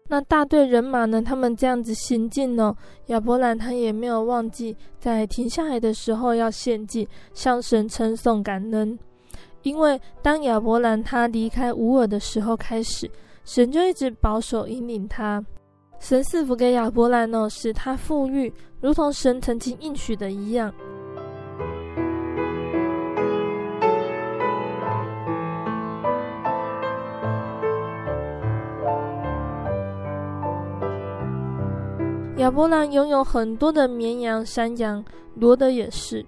[0.09, 1.21] 那大队人马呢？
[1.21, 2.75] 他们这样子行进呢？
[3.07, 8.97] 亚伯兰他也没有忘记，在停下来的时候要献祭，向神称颂感恩。
[9.63, 13.09] 因为当亚伯兰他离开乌尔的时候开始，
[13.43, 15.43] 神就一直保守引领他。
[15.99, 20.73] 神赐福给亚伯兰呢，使他富裕，如同神曾经应许的一样。
[32.47, 35.03] 亚伯兰拥有很多的绵羊、山羊，
[35.35, 36.25] 罗德也是。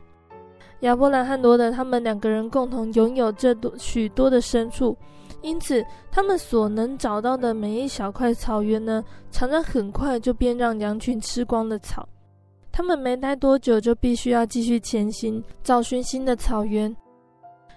[0.82, 4.93] 亚伯兰和罗德他们两个人共同拥有这多许多的牲畜，
[5.41, 9.01] 因此他们所能找到的每一小块草原呢，
[9.32, 12.05] 常常很快就便让羊群吃光了草。
[12.69, 16.93] 他们没待多久，就必须要继续前行，找寻新的草原。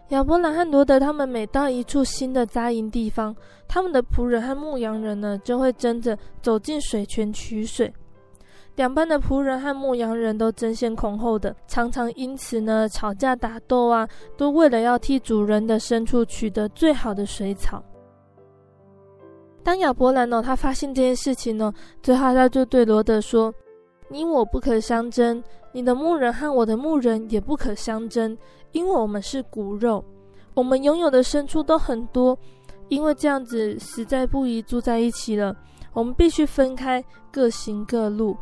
[0.09, 3.37] 亚伯兰和罗德他们每到一处新的扎营地方，
[3.69, 7.93] 他们的仆人和牧羊人呢，就会争着走进水泉取水。
[8.77, 17.83] 两班的仆人和牧羊人都争先恐后的，常常因此呢吵架打斗啊，都为了要替主人的牲畜取得最好的水草。
[19.63, 23.53] 当亚伯兰呢、哦，他发现这件事情呢，最后他就对罗德说
[24.09, 28.37] ：“你我不可相争，你的牧人和我的牧人也不可相争，
[28.73, 30.03] 因为我们是骨肉，
[30.55, 32.37] 我们拥有的牲畜都很多，
[32.89, 35.55] 因为这样子实在不宜住在一起了，
[35.93, 38.35] 我们必须分开，各行各路。”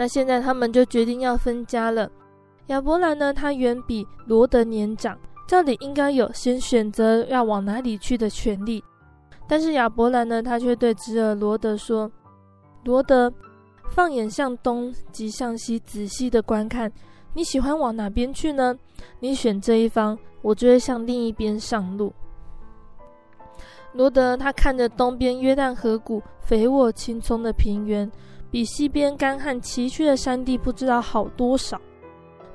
[0.00, 2.10] 那现在他们就决定要分家了。
[2.68, 8.82] 亚伯兰呢，他远比罗德年长，照理应该有先选择要往哪里去的权利。
[9.46, 12.10] 但是亚伯兰呢，他却对侄儿罗德说
[12.84, 13.30] ：“罗德，
[13.90, 16.90] 放眼向东及向西，仔细的观看，
[17.34, 18.74] 你喜欢往哪边去呢？
[19.18, 22.10] 你选这一方，我就会向另一边上路。”
[23.92, 28.10] 罗德他看着东边约旦河谷肥沃青葱的平原。
[28.50, 31.80] 比西边干旱崎岖的山地不知道好多少。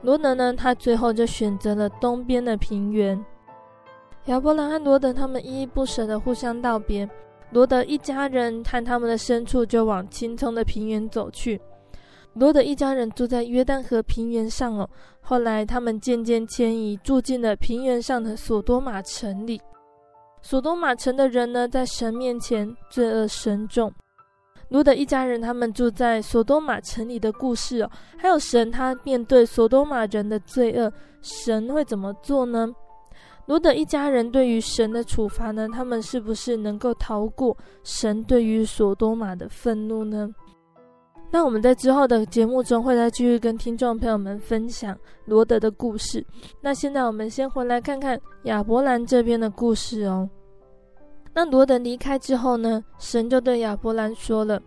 [0.01, 3.23] 罗德呢，他最后就选择了东边的平原。
[4.25, 7.09] 亚伯兰和罗德他们依依不舍地互相道别。
[7.51, 11.61] 罗德一家人和他们的牲畜就往青葱的平原走去。
[12.33, 14.89] 罗德一家人住在约旦河平原上哦。
[15.21, 19.61] 后来他们渐渐迁移，住进了平原上的索多玛城里。
[20.41, 23.91] 索多玛城的人呢，在神面前罪恶深重。
[24.69, 30.91] 罗德一家人，他们住在索多玛城里的故事哦，还有神他面对索多玛人的罪恶，
[31.21, 32.73] 神会怎么做呢？
[33.45, 40.27] 罗德一家人对于神的处罚呢，他们是不是能够逃过神对于索多玛的愤怒呢？
[41.31, 46.25] 那我们在之后的节目中会再继续跟听众朋友们分享罗德的故事。
[46.61, 50.29] 那现在我们先回来看看亚伯兰这边的故事哦。
[51.35, 54.61] 那罗德离开之后呢，神就对亚伯兰说了：“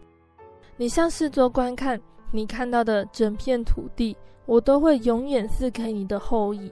[0.77, 1.99] 你向四周观看，
[2.31, 4.15] 你看到的整片土地，
[4.45, 6.71] 我都会永远赐给你的后裔。”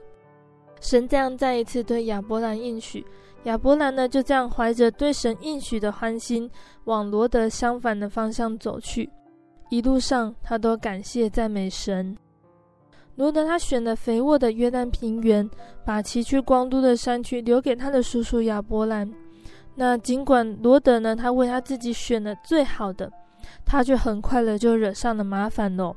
[0.79, 3.03] 神这样再一次对亚伯兰应许，
[3.45, 6.47] 亚伯兰呢就这样怀着对神应许的欢心，
[6.83, 9.09] 往罗德相反的方向走去。
[9.71, 12.15] 一路上，他都感谢赞美神。
[13.15, 15.49] 罗德他选了肥沃的约旦平原，
[15.83, 19.11] 把崎岖光秃的山区留给他的叔叔亚伯兰。
[19.79, 23.11] 那尽管罗德呢，他为他自己选了最好的，
[23.63, 25.95] 他却很快的就惹上了麻烦喽。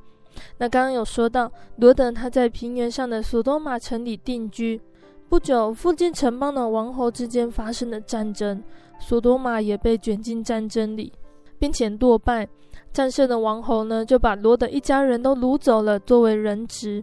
[0.59, 4.81] 那刚刚有说到，罗德他在平原上的索多玛城里定居。
[5.29, 8.63] 不久，附近城邦的王侯之间发生了战争，
[8.99, 11.13] 索多玛也被卷进战争里，
[11.59, 12.47] 并且落败。
[12.93, 17.03] 战胜的王侯呢，就把罗德一家人都掳走了，作为人质，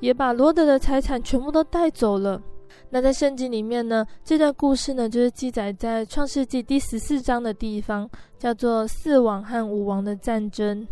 [0.00, 2.42] 也把罗德的财产全部都带走了。
[2.90, 8.08] 那在圣经里面呢，这段故事呢，就是记载在创世纪第十四章的地方，
[8.38, 10.86] 叫做四王和五王的战争。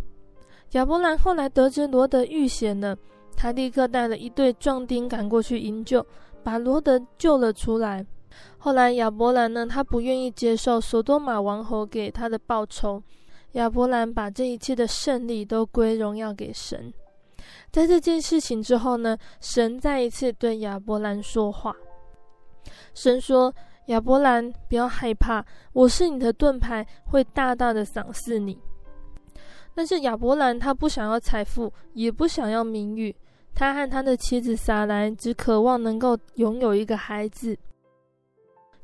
[0.73, 2.97] 亚伯兰后来得知罗德遇险了，
[3.37, 6.05] 他立刻带了一队壮丁赶过去营救，
[6.43, 8.05] 把罗德救了出来。
[8.59, 13.01] 后来亚伯兰呢，他不愿意接受索多玛王侯给他的报酬。
[13.53, 16.93] 亚伯兰把这一切的胜利都归荣耀给神。
[17.71, 21.75] 在这件事情之后呢，神再一次对亚伯兰说话。
[22.95, 23.53] 神说
[23.87, 28.59] ：“亚伯兰，不要害怕，我是你的盾牌，会大大的赏赐你。”
[29.75, 33.15] 但是亚伯兰他不想要财富，也不想要名誉，
[33.55, 37.59] 他和他的妻子撒兰只渴望能够拥有一个孩子。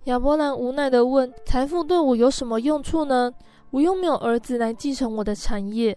[0.05, 3.33] 亚伯兰无奈地问：“财富对我有什么用处呢？”
[3.71, 5.97] 我又没有儿子来继承我的产业，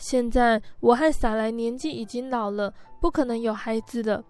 [0.00, 4.24] 现在我和撒莱年纪已经老了，不可能有孩子了。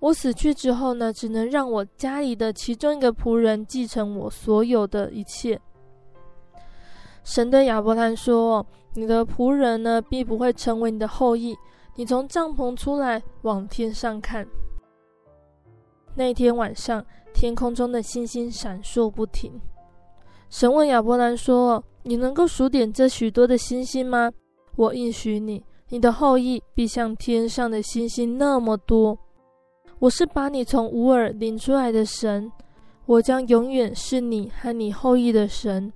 [0.00, 5.60] 我死去之后呢，只能让我家里的其中一个仆人继承我所有的一切。
[7.22, 11.56] 神对亚伯兰说：“你的仆人呢，必不会成为你的后裔。
[11.94, 14.46] 你从帐篷出来，往天上看。
[16.14, 19.60] 那天晚上，天空中的星星闪烁不停。
[20.50, 24.30] 神问亚伯兰说。”你能够数点这许多的星星吗？
[24.76, 29.18] 我应许你，你的后裔必像天上的星星那么多。
[29.98, 32.52] 我是把你从乌尔领出来的神，
[33.06, 35.90] 我将永远是你和你后裔的神。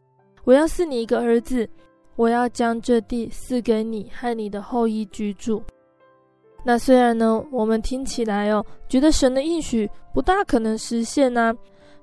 [0.44, 1.68] 我要赐你一个儿子，
[2.16, 5.62] 我要将这地赐给你和你的后裔居住。
[6.64, 11.54] 那虽然呢，我们听起来哦，觉得神的应许不大可能实现呐、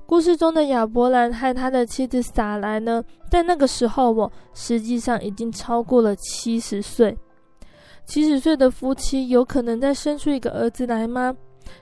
[0.08, 7.16] 故事中的亚伯兰和他的妻子撒莱呢，在那个时候，我实际上已经超过了七十岁。
[8.06, 11.36] 七十岁的夫妻有可能再生出一个儿子来吗？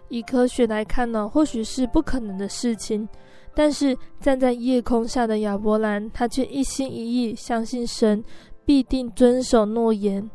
[0.10, 3.08] 以科学来看呢，或许是不可能的事情。
[3.54, 8.24] 但是站在夜空下的亚伯兰，他却一心一意相信神
[8.66, 10.28] 必定遵守诺言。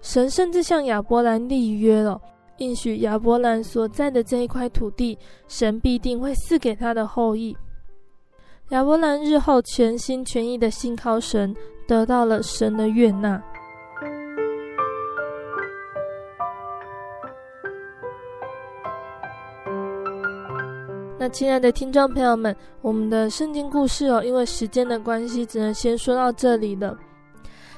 [0.00, 2.18] 神甚至向亚伯兰立约了。
[2.60, 7.56] 应许亚伯兰所在的这一块土地，神必定会赐给他的后裔。
[8.68, 11.56] 亚伯兰日后全心全意的信靠神，
[11.88, 13.42] 得到了神的悦纳。
[21.18, 26.96] 那亲爱的听众朋友们，我们的圣经故事哦，因为时间的关系，只能先说到这里了。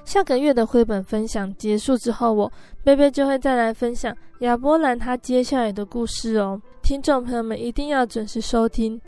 [0.05, 2.53] 下个月的绘本分享结束之后，我
[2.85, 6.61] 贝贝就会再来分享亚伯兰他接下来的故事哦。
[6.83, 9.01] 听众朋友们一定要准时收听。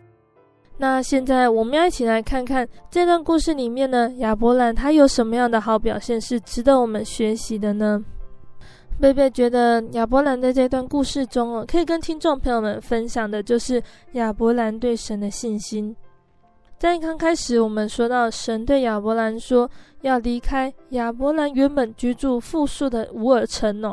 [0.77, 8.03] 那现在我们要一起来看看这段故事里面呢，亚伯兰他有什么样的好表现是值得我们学习的呢？
[8.99, 13.81] 贝贝觉得亚伯兰在这段故事中哦，可以跟听众朋友们分享的就是
[14.13, 15.95] 亚伯兰对神的信心。
[16.85, 19.67] 在刚开始，我们说到神对亚伯兰说
[20.01, 23.91] 要离开亚伯兰原本居住富庶的乌尔城哦，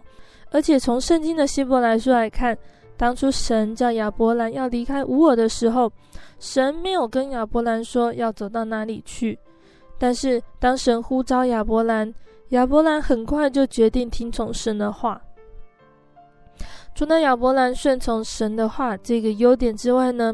[0.51, 2.55] 而且从圣经的希伯来书来看，
[2.99, 5.90] 当初神叫亚伯兰要离开乌尔的时候，
[6.38, 9.38] 神没有跟亚伯兰说要走到哪里去，
[9.99, 12.12] 但是当神呼召亚伯兰，
[12.51, 15.18] 亚伯兰很快就决定听从神的话。
[16.95, 20.32] 除了亚伯兰顺从神的话这个优点之外呢，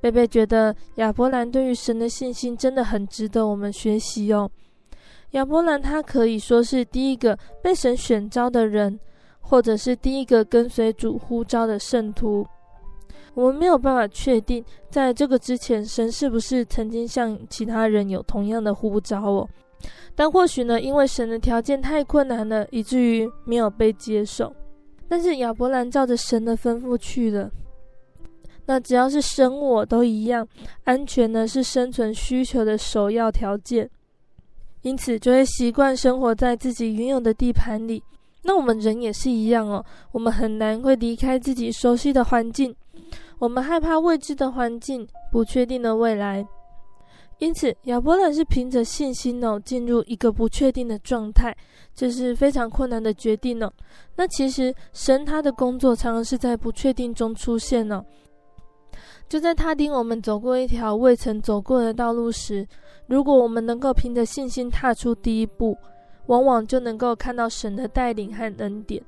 [0.00, 4.50] 贝贝觉得亚伯兰对于神的信心真的很值得我们学习哦。
[5.30, 8.98] 亚伯兰他可以说是第一个被神选召的人，
[9.40, 12.46] 或者是第一个跟随主呼召的圣徒。
[13.34, 19.48] 我们没有办法确定在这个之前，神是不是曾经向其他人有同样的呼召哦。
[20.16, 24.52] 但或许呢，因为神的条件太困难了，以至于没有被接受。
[25.10, 27.50] 但是亚伯兰照着神的吩咐去了。
[28.66, 30.46] 那只要是生我都一样，
[30.84, 33.90] 安全呢是生存需求的首要条件，
[34.82, 38.00] 因此就会习惯生活在自己原有的地盘里。
[38.44, 42.72] 那我们人也是一样哦，我们很难会离开自己熟悉的环境，
[43.40, 46.46] 我们害怕未知的环境，不确定的未来。
[47.40, 51.56] 因此，亚伯兰是凭着信心哦，进入一个不确定的状态，
[51.94, 53.72] 这是非常困难的决定哦。
[54.16, 58.04] 那其实神他的工作常常是在不确定中出现哦。
[59.26, 62.66] 就在他领我们走过一条未曾走过的道路时，
[63.06, 65.74] 如果我们能够凭着信心踏出第一步，
[66.26, 69.02] 往往就能够看到神的带领和恩典。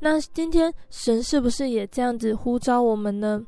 [0.00, 3.44] 那今天神是不是也这样子呼召我们呢？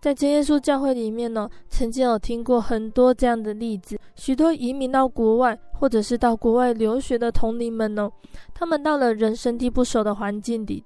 [0.00, 8.10] 在真耶稣教会里面呢，曾经有听过很多这样的例子，许多移民到国外或者是到国外留学的同龄们呢，
[8.54, 10.82] 他们到了人生地不熟的环境里。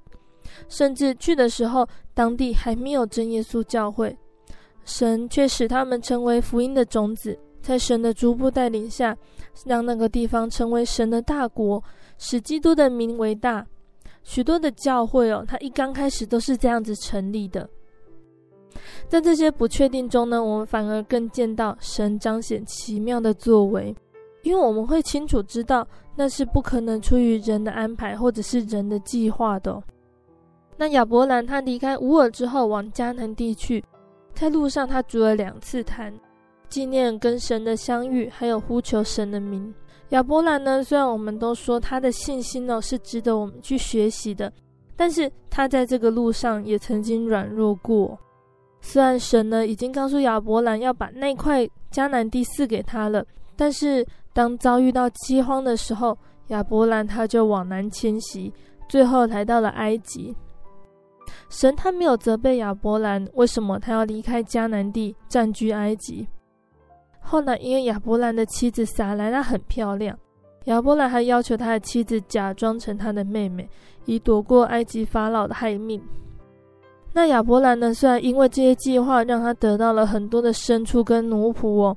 [0.68, 4.16] 甚至去的时候，当地还没有真耶稣教会，
[4.84, 9.16] 神却使他们成为福音的种子，在神的逐步带领下，
[9.64, 11.82] 让那个地方成为神的大国，
[12.18, 13.64] 使基督的名为大。
[14.24, 17.68] 许多的教会哦，它一刚开始都是这样子成立的。
[19.14, 23.94] 在这些不确定中呢，我们反而更见到神彰显奇妙的作为，
[24.42, 25.86] 因为我们会清楚知道，
[26.16, 29.80] 那是不可能出于人的安排或者是人的计划的。
[30.76, 33.84] 那亚伯兰他离开乌尔之后，往迦南地去，
[34.34, 36.12] 在路上他煮了两次坛，
[36.68, 39.72] 纪念跟神的相遇，还有呼求神的名。
[40.08, 44.52] 亚伯兰呢，虽然我们都说他的信心呢是值得我们去学习的，
[44.96, 48.18] 但是他在这个路上也曾经软弱过。
[48.87, 53.24] 虽然神呢已经告诉亚伯兰要把那块迦南地赐给他了，
[53.57, 56.16] 但是当遭遇到饥荒的时候，
[56.49, 58.53] 亚伯兰他就往南迁徙，
[58.87, 60.37] 最后来到了埃及。
[61.49, 66.28] 神他没有责备亚伯兰，为什么他要离开迦南地，占据埃及？
[67.20, 70.16] 后来因为亚伯兰的妻子撒莱拉很漂亮，
[70.66, 73.66] 亚伯兰还要求他的妻子假装成他的妹妹，
[74.05, 76.01] 以躲过埃及法老的害命。
[77.16, 81.96] 那亚伯兰呢，虽然因为这些计划让他得到了很多的牲畜跟奴仆哦，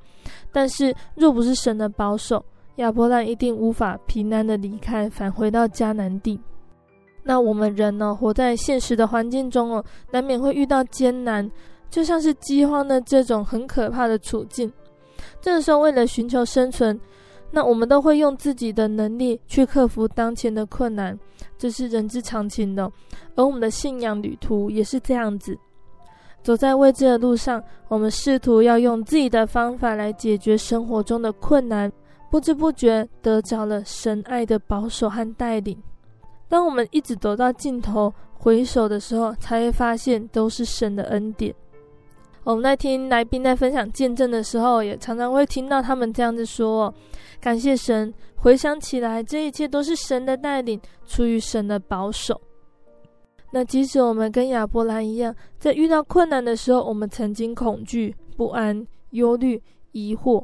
[0.51, 2.45] 但是若不是神的保守，
[2.75, 6.39] 亚伯兰一定无法平安的离开，返回到迦南地。
[7.23, 11.49] 那我们人呢，活在现实的环境中哦，难免会遇到艰难，
[11.89, 14.71] 就像是饥荒的这种很可怕的处境。
[15.41, 16.97] 这个时候，为了寻求生存，
[17.49, 21.17] 那我们都会用自己的能力去克服当前的困难，
[21.57, 22.91] 这是人之常情的。
[23.35, 25.57] 而我们的信仰旅途也是这样子，
[26.43, 31.91] 走在未知的路上，我们试图要用自己的方法来解决生活中的困难，
[32.29, 35.81] 不知不觉得着了神爱的保守和带领。
[36.47, 41.53] 当我们一直走到尽头，回首的时候，才会发现都是神的恩典。
[42.47, 46.93] 我们在听来宾在分享见证的时候，也常常会听到他们这样子说
[47.41, 52.39] ：“感谢神，回想起来，这一切都是神的带领，出于神的保守。”
[53.51, 60.41] 那即使我们跟亚伯兰一样，在遇到困难的时候，我们曾经恐惧、不安、忧虑、疑惑，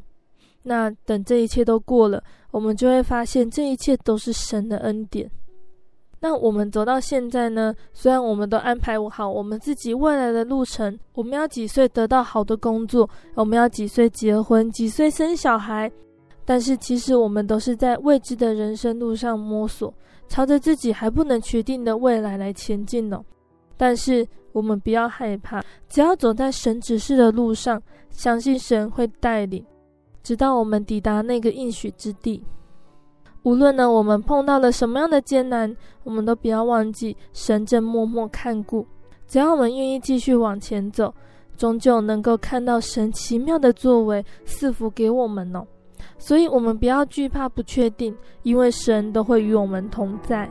[0.64, 5.32] 那等这一切都过了，我们就会发现这一切都是神的恩典。
[6.24, 7.76] 那我们走到现在呢？
[7.92, 15.92] 虽然我们都安排好我们自己未来的路程，我们要几岁得到好的工作，我们要几岁结婚，几岁生小孩，
[16.46, 19.94] 但是其实我们都是在未知的人生路上摸索，
[20.30, 23.22] 朝着自己还不能确定的未来来前进呢。
[23.76, 29.62] 但是我们不要害怕，只要走在神指示的路上，相信神会带领，
[30.24, 32.42] 直到我们抵达那个应许之地。
[33.44, 38.86] 无论呢，我们碰到了什么样的艰难，我们都不要忘记神正默默看顾。
[39.28, 41.14] 只要我们愿意继续往前走，
[41.58, 45.66] 终究能够看到神奇妙的作为赐福给我们哦。
[46.18, 50.50] 所以，我们不要惧怕不确定，因为神都会与我们同在。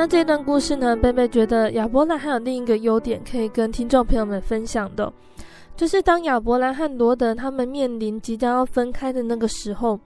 [0.00, 5.12] 那这段故事呢，贝贝觉得亚伯兰还有另一个优点可以跟听众朋友们分享的，
[5.76, 10.00] 就是当亚伯兰和罗德他们面临即将要分开的那个时候，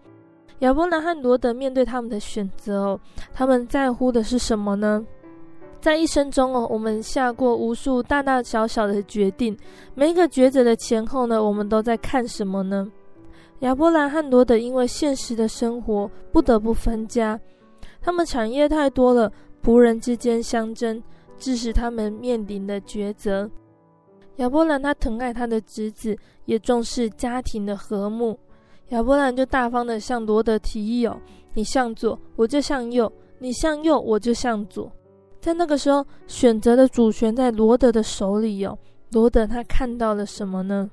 [0.58, 3.00] 亚伯兰和罗德面对他们的选择哦，
[3.32, 5.00] 他们在乎的是什么呢？
[5.80, 9.56] 在一生中哦，我们下过无数大大小小的决定，
[9.94, 12.84] 每一个抉择的前后呢，我们都在看什么呢？
[13.60, 17.38] 亚伯兰和罗德因为现实的生活不得不分家，
[18.02, 19.30] 他们产业太多了，
[19.64, 21.02] 仆人之间相争，
[21.38, 23.50] 致使他们面临的抉择。
[24.36, 28.38] 亚伯兰他疼爱他的侄子，也重视家庭的和睦。
[28.90, 31.16] 亚伯兰就大方的向罗德提议：“哦，
[31.54, 34.92] 你向左，我就向右；你向右，我就向左。”
[35.40, 38.76] 在那个时候，选择的主权在罗德的手里哦。
[39.12, 40.90] 罗德他看到了什么呢？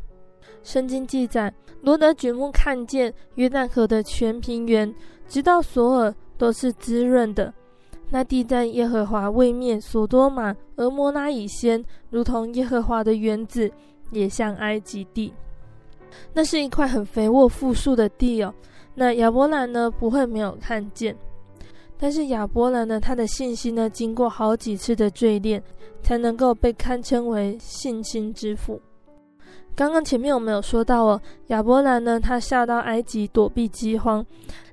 [0.63, 4.93] 圣经记载，罗德举目看见约旦河的全平原，
[5.27, 7.53] 直到索尔都是滋润的。
[8.13, 13.71] 那地在耶和华位面，所多玛、蛾摩拉以先，如同耶和华的园子，
[14.11, 15.33] 也像埃及地。
[16.33, 18.53] 那是一块很肥沃富庶的地哦。
[18.93, 21.15] 那亚伯兰呢，不会没有看见。
[21.97, 25.63] 但是亚伯兰呢，他的信心呢，经过好几次的锥炼，
[26.03, 28.81] 才能够被堪称为信心之父。
[29.75, 34.23] 刚刚前面我们有说到哦，亚伯兰呢，他下到埃及躲避饥荒，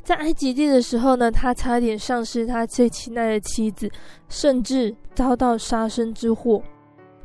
[0.03, 3.91] 在埃及地的时候呢，他差点丧失他最亲爱的妻子，
[4.29, 6.63] 甚至遭到杀身之祸。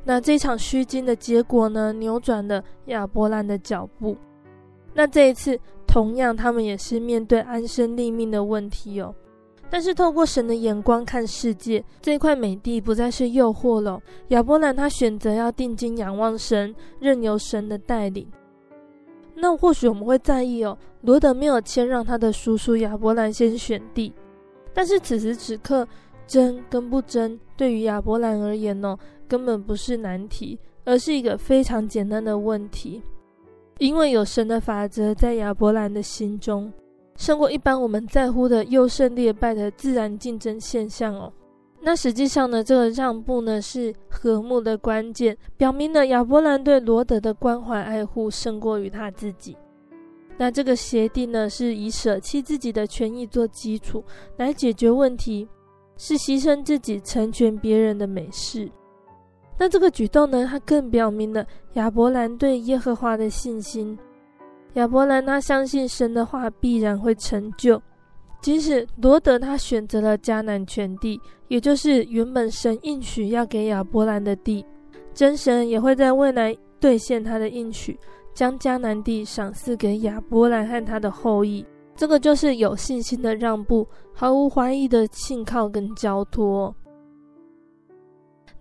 [0.06, 4.16] 那这场虚惊的结果呢，扭转了亚伯兰的脚步。
[4.94, 9.14] 那这一次，同样他们也是面对安身立命的问题哦。
[9.74, 14.00] 但是透过神的眼光看世界，这块美地不再是诱惑了。
[14.28, 18.28] 亚伯兰他选择要定睛仰望神，任由神的带领。
[19.34, 24.14] 那或许我们会在意哦，罗德没有谦让他的叔叔亚伯兰先选地。
[24.76, 25.88] 但是此时此刻，
[26.28, 28.96] 争跟不争，对于亚伯兰而言呢，
[29.28, 33.02] 根本不是难题，而是一个非常简单的问题。
[33.80, 36.72] 因为有神的法则在亚伯兰的心中。
[37.16, 41.32] 胜过一般我们在乎的优胜劣败的自然竞争现象哦。
[41.86, 49.58] 那实际上呢，这个让步呢是和睦的关键，表明了亚伯兰对罗德的关怀爱护胜过于他自己。
[50.38, 54.04] 那这个协定呢是以舍弃自己的权益做基础
[54.38, 55.48] 来解决问题，
[55.98, 58.72] 是牺牲自己成全别人的美事。
[59.60, 63.98] 那这个举动呢，它更表明了亚伯兰对耶和华的信心。
[64.74, 67.82] 亚伯兰他相信神的话必然会成就，
[68.42, 74.66] 即使罗德他选择了迦南全地，也就是原本神应许要给亚伯兰的地，
[75.14, 77.98] 真神也会在未来兑现他的应许，
[78.34, 81.64] 将迦南地赏赐给亚伯兰和他的后裔。
[81.96, 86.76] 这个就是有信心的让步，毫无怀疑的信靠跟交托。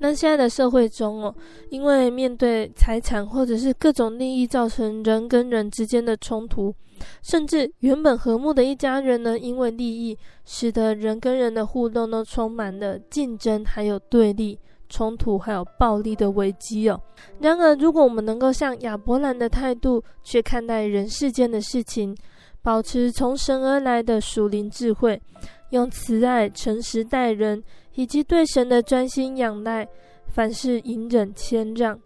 [0.02, 1.32] 那现在的社会中哦，
[1.70, 6.74] 因为面对财产或者是各种利益，造成人跟人之间的冲突，
[7.22, 17.00] 甚至原本和睦的一家人呢，因为利益，使得人跟人的互动都充满了竞争，还有对立、冲突，还有暴力的危机哦。
[17.38, 22.12] 然而，如果我们能够像亚伯兰的态度去看待人世间的事情，
[22.60, 25.22] 保持从神而来的属灵智慧，
[25.70, 27.62] 用慈爱、诚实待人。
[27.94, 29.86] 以及对神的专心仰赖，
[30.26, 31.98] 凡事隐忍谦让，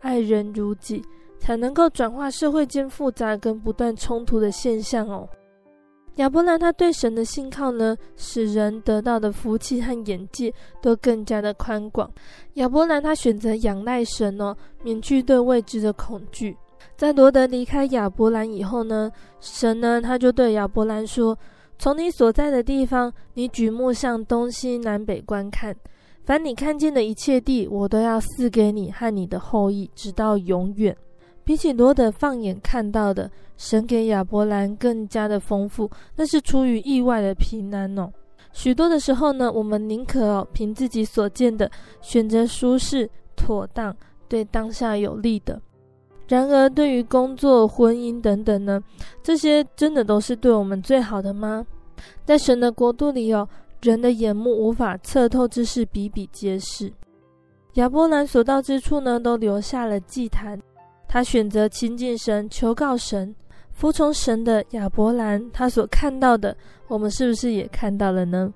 [0.00, 1.02] 爱人如己，
[1.38, 5.28] 才能够转化社会间复杂跟不断冲突的现象哦。
[6.14, 12.10] 亚伯兰他对神的信靠呢，使人得到的福气和眼界都更加的宽广。
[12.54, 16.56] 亚伯兰他选择仰赖神哦，免去对未知的恐惧。
[16.96, 21.38] 在罗德离开亚伯兰以后呢，神呢他就对亚伯兰说。
[21.78, 25.76] 从你所在的地方，你举目向东西南北观看，
[26.24, 30.96] 凡你看见的一切地，我都要赐给你和你的后裔，直到永远。
[31.44, 38.10] 比起罗德放眼看到的，神给亚伯兰更加的丰富，那是出于意外的平安哦。
[38.52, 41.70] 许多的时候呢，我们宁可哦凭自己所见的
[42.00, 43.94] 选择舒适、妥当、
[44.28, 45.60] 对当下有利的。
[46.28, 48.82] 然而，对于工作、婚姻等等呢，
[49.22, 51.64] 这些真的都是对我们最好的吗？
[52.24, 53.48] 在神的国度里哦，
[53.82, 56.92] 人的眼目无法测透之事比比皆是。
[57.74, 60.60] 亚伯兰所到之处呢，都留下了祭坛。
[61.06, 63.32] 他选择亲近神，求告神，
[63.70, 66.56] 服从神的亚伯兰，他所看到的，
[66.88, 68.52] 我们是不是也看到了呢？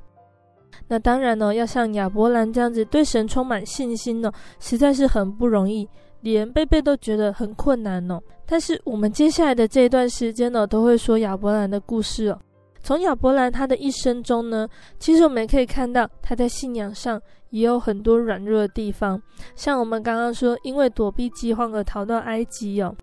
[0.88, 5.88] 那当然呢，要像亚伯兰这样子对神充满信心呢，实在是很不容易。
[6.20, 8.20] 连贝贝都觉得很困难哦。
[8.46, 12.38] 但是我们接下来的这一段时间呢，都会说亚伯兰的故事哦。
[12.82, 14.68] 从亚伯兰他的一生中呢，
[14.98, 19.20] 其实我们也可以看到他在信仰上也有很多软弱的地方。
[19.54, 22.94] 像我们刚刚说，因为躲避饥荒而逃到埃及哦。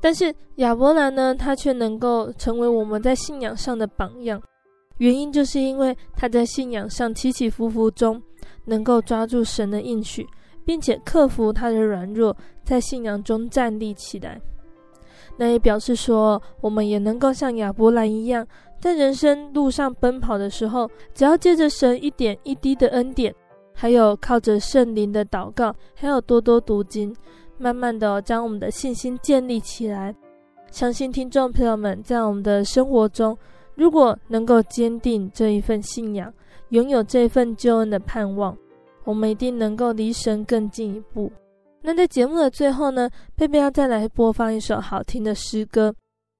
[0.00, 4.40] 但是亚伯兰呢，他却能够成为我们在信仰上的榜样。
[4.98, 8.22] 原因就是因为他在信仰上起起伏伏中，
[8.66, 10.26] 能够抓住神的应许，
[10.70, 14.40] 并且克服他的软弱，在信仰中站立起来。
[15.36, 18.46] 那也表示说，我们也能够像亚伯兰一样，
[18.80, 23.34] 在人生路上奔跑的时候，只要借着神一点一滴的恩典，
[23.74, 27.12] 还有靠着圣灵的祷告，还有多多读经，
[27.58, 30.14] 慢慢的将我们的信心建立起来。
[30.70, 33.36] 相信听众朋友们在我们的生活中，
[33.74, 36.32] 如果能够坚定这一份信仰，
[36.68, 38.56] 拥有这份救恩的盼望，
[39.04, 41.30] 我们一定能够离神更进一步。
[41.82, 45.94] 那在节目的最后呢，贝贝要再来播放一首好听的诗歌。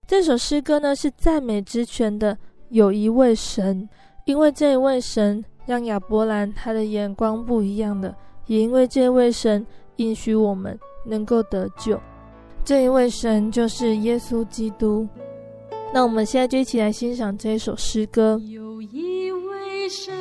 [0.06, 2.34] 这首诗歌呢是赞美之泉的
[2.68, 3.82] 《有一位神》，
[4.26, 8.14] 因为这一位神让亚伯兰他的眼光不一样的，
[8.46, 11.98] 也因为这位神应许我们能够得救。
[12.62, 15.08] 这一位神就是耶稣基督。
[15.94, 18.38] 那我们现在就一起来欣赏这一首诗歌。
[18.44, 20.14] 有一位神，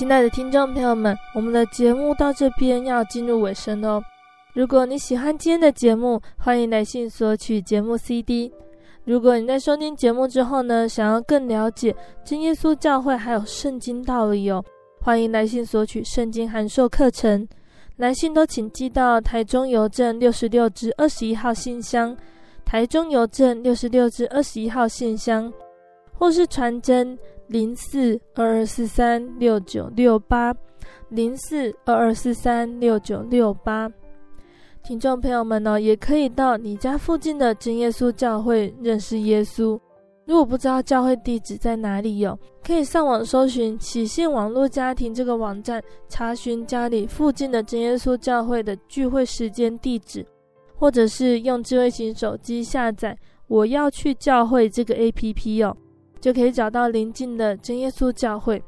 [0.00, 4.02] 亲爱的听众朋友们，我们的节目到这边要进入尾声哦。
[4.54, 8.50] 如果你喜欢今天的节目，欢迎来信索取节目 CD。
[9.04, 11.94] 如果你在收听节目之后呢，想要更了解
[12.24, 14.64] 真耶稣教会还有圣经道理哦，
[15.02, 17.46] 欢迎来信索取圣经函授课程。
[17.96, 22.16] 来信都请寄到台中邮政六十六至二十一号信箱，
[22.64, 25.52] 台中邮政六十六至二十一号信箱，
[26.14, 27.18] 或是传真
[27.50, 30.54] 零四二二四三六九六八
[31.08, 33.90] 零四二二四三六九六八。
[34.84, 39.76] 听众朋友们呢，也可以到你家附近的真耶稣教会认识耶稣。
[40.26, 50.24] 如果不知道教会地址在哪里有，可以上网搜寻喜信网络家庭这个网站，查询家里附近的真耶稣教会的聚会时间地址，
[50.76, 55.76] 或者是用智慧型手机下载“我要去教会”这个 APP 哦，
[56.20, 58.62] 就可以找到邻近的真耶稣教会。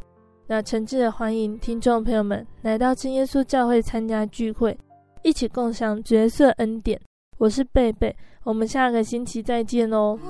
[0.47, 4.77] 那诚挚的欢迎听众朋友们来到真耶稣教会参加聚会。
[5.23, 7.01] 一起共享角色恩典，
[7.39, 10.19] 我是贝贝，我们下个星期再见哦。
[10.21, 10.29] 我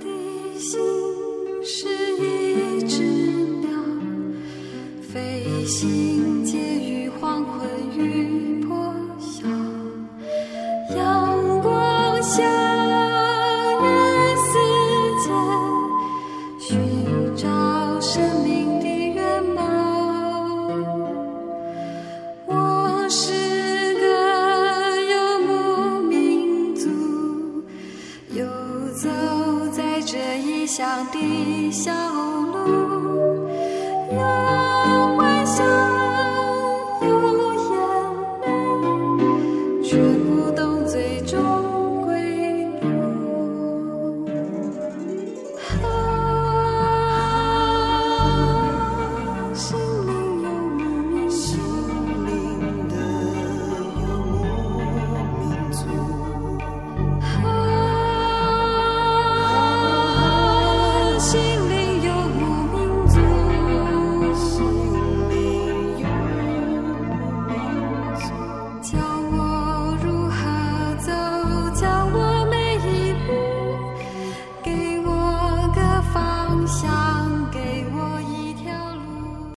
[0.00, 0.80] 的心
[1.62, 1.86] 是
[2.16, 3.02] 一只
[3.60, 3.70] 鸟，
[5.00, 9.46] 飞行介于黄昏与破晓，
[10.96, 12.73] 阳光下。
[31.74, 32.33] 笑。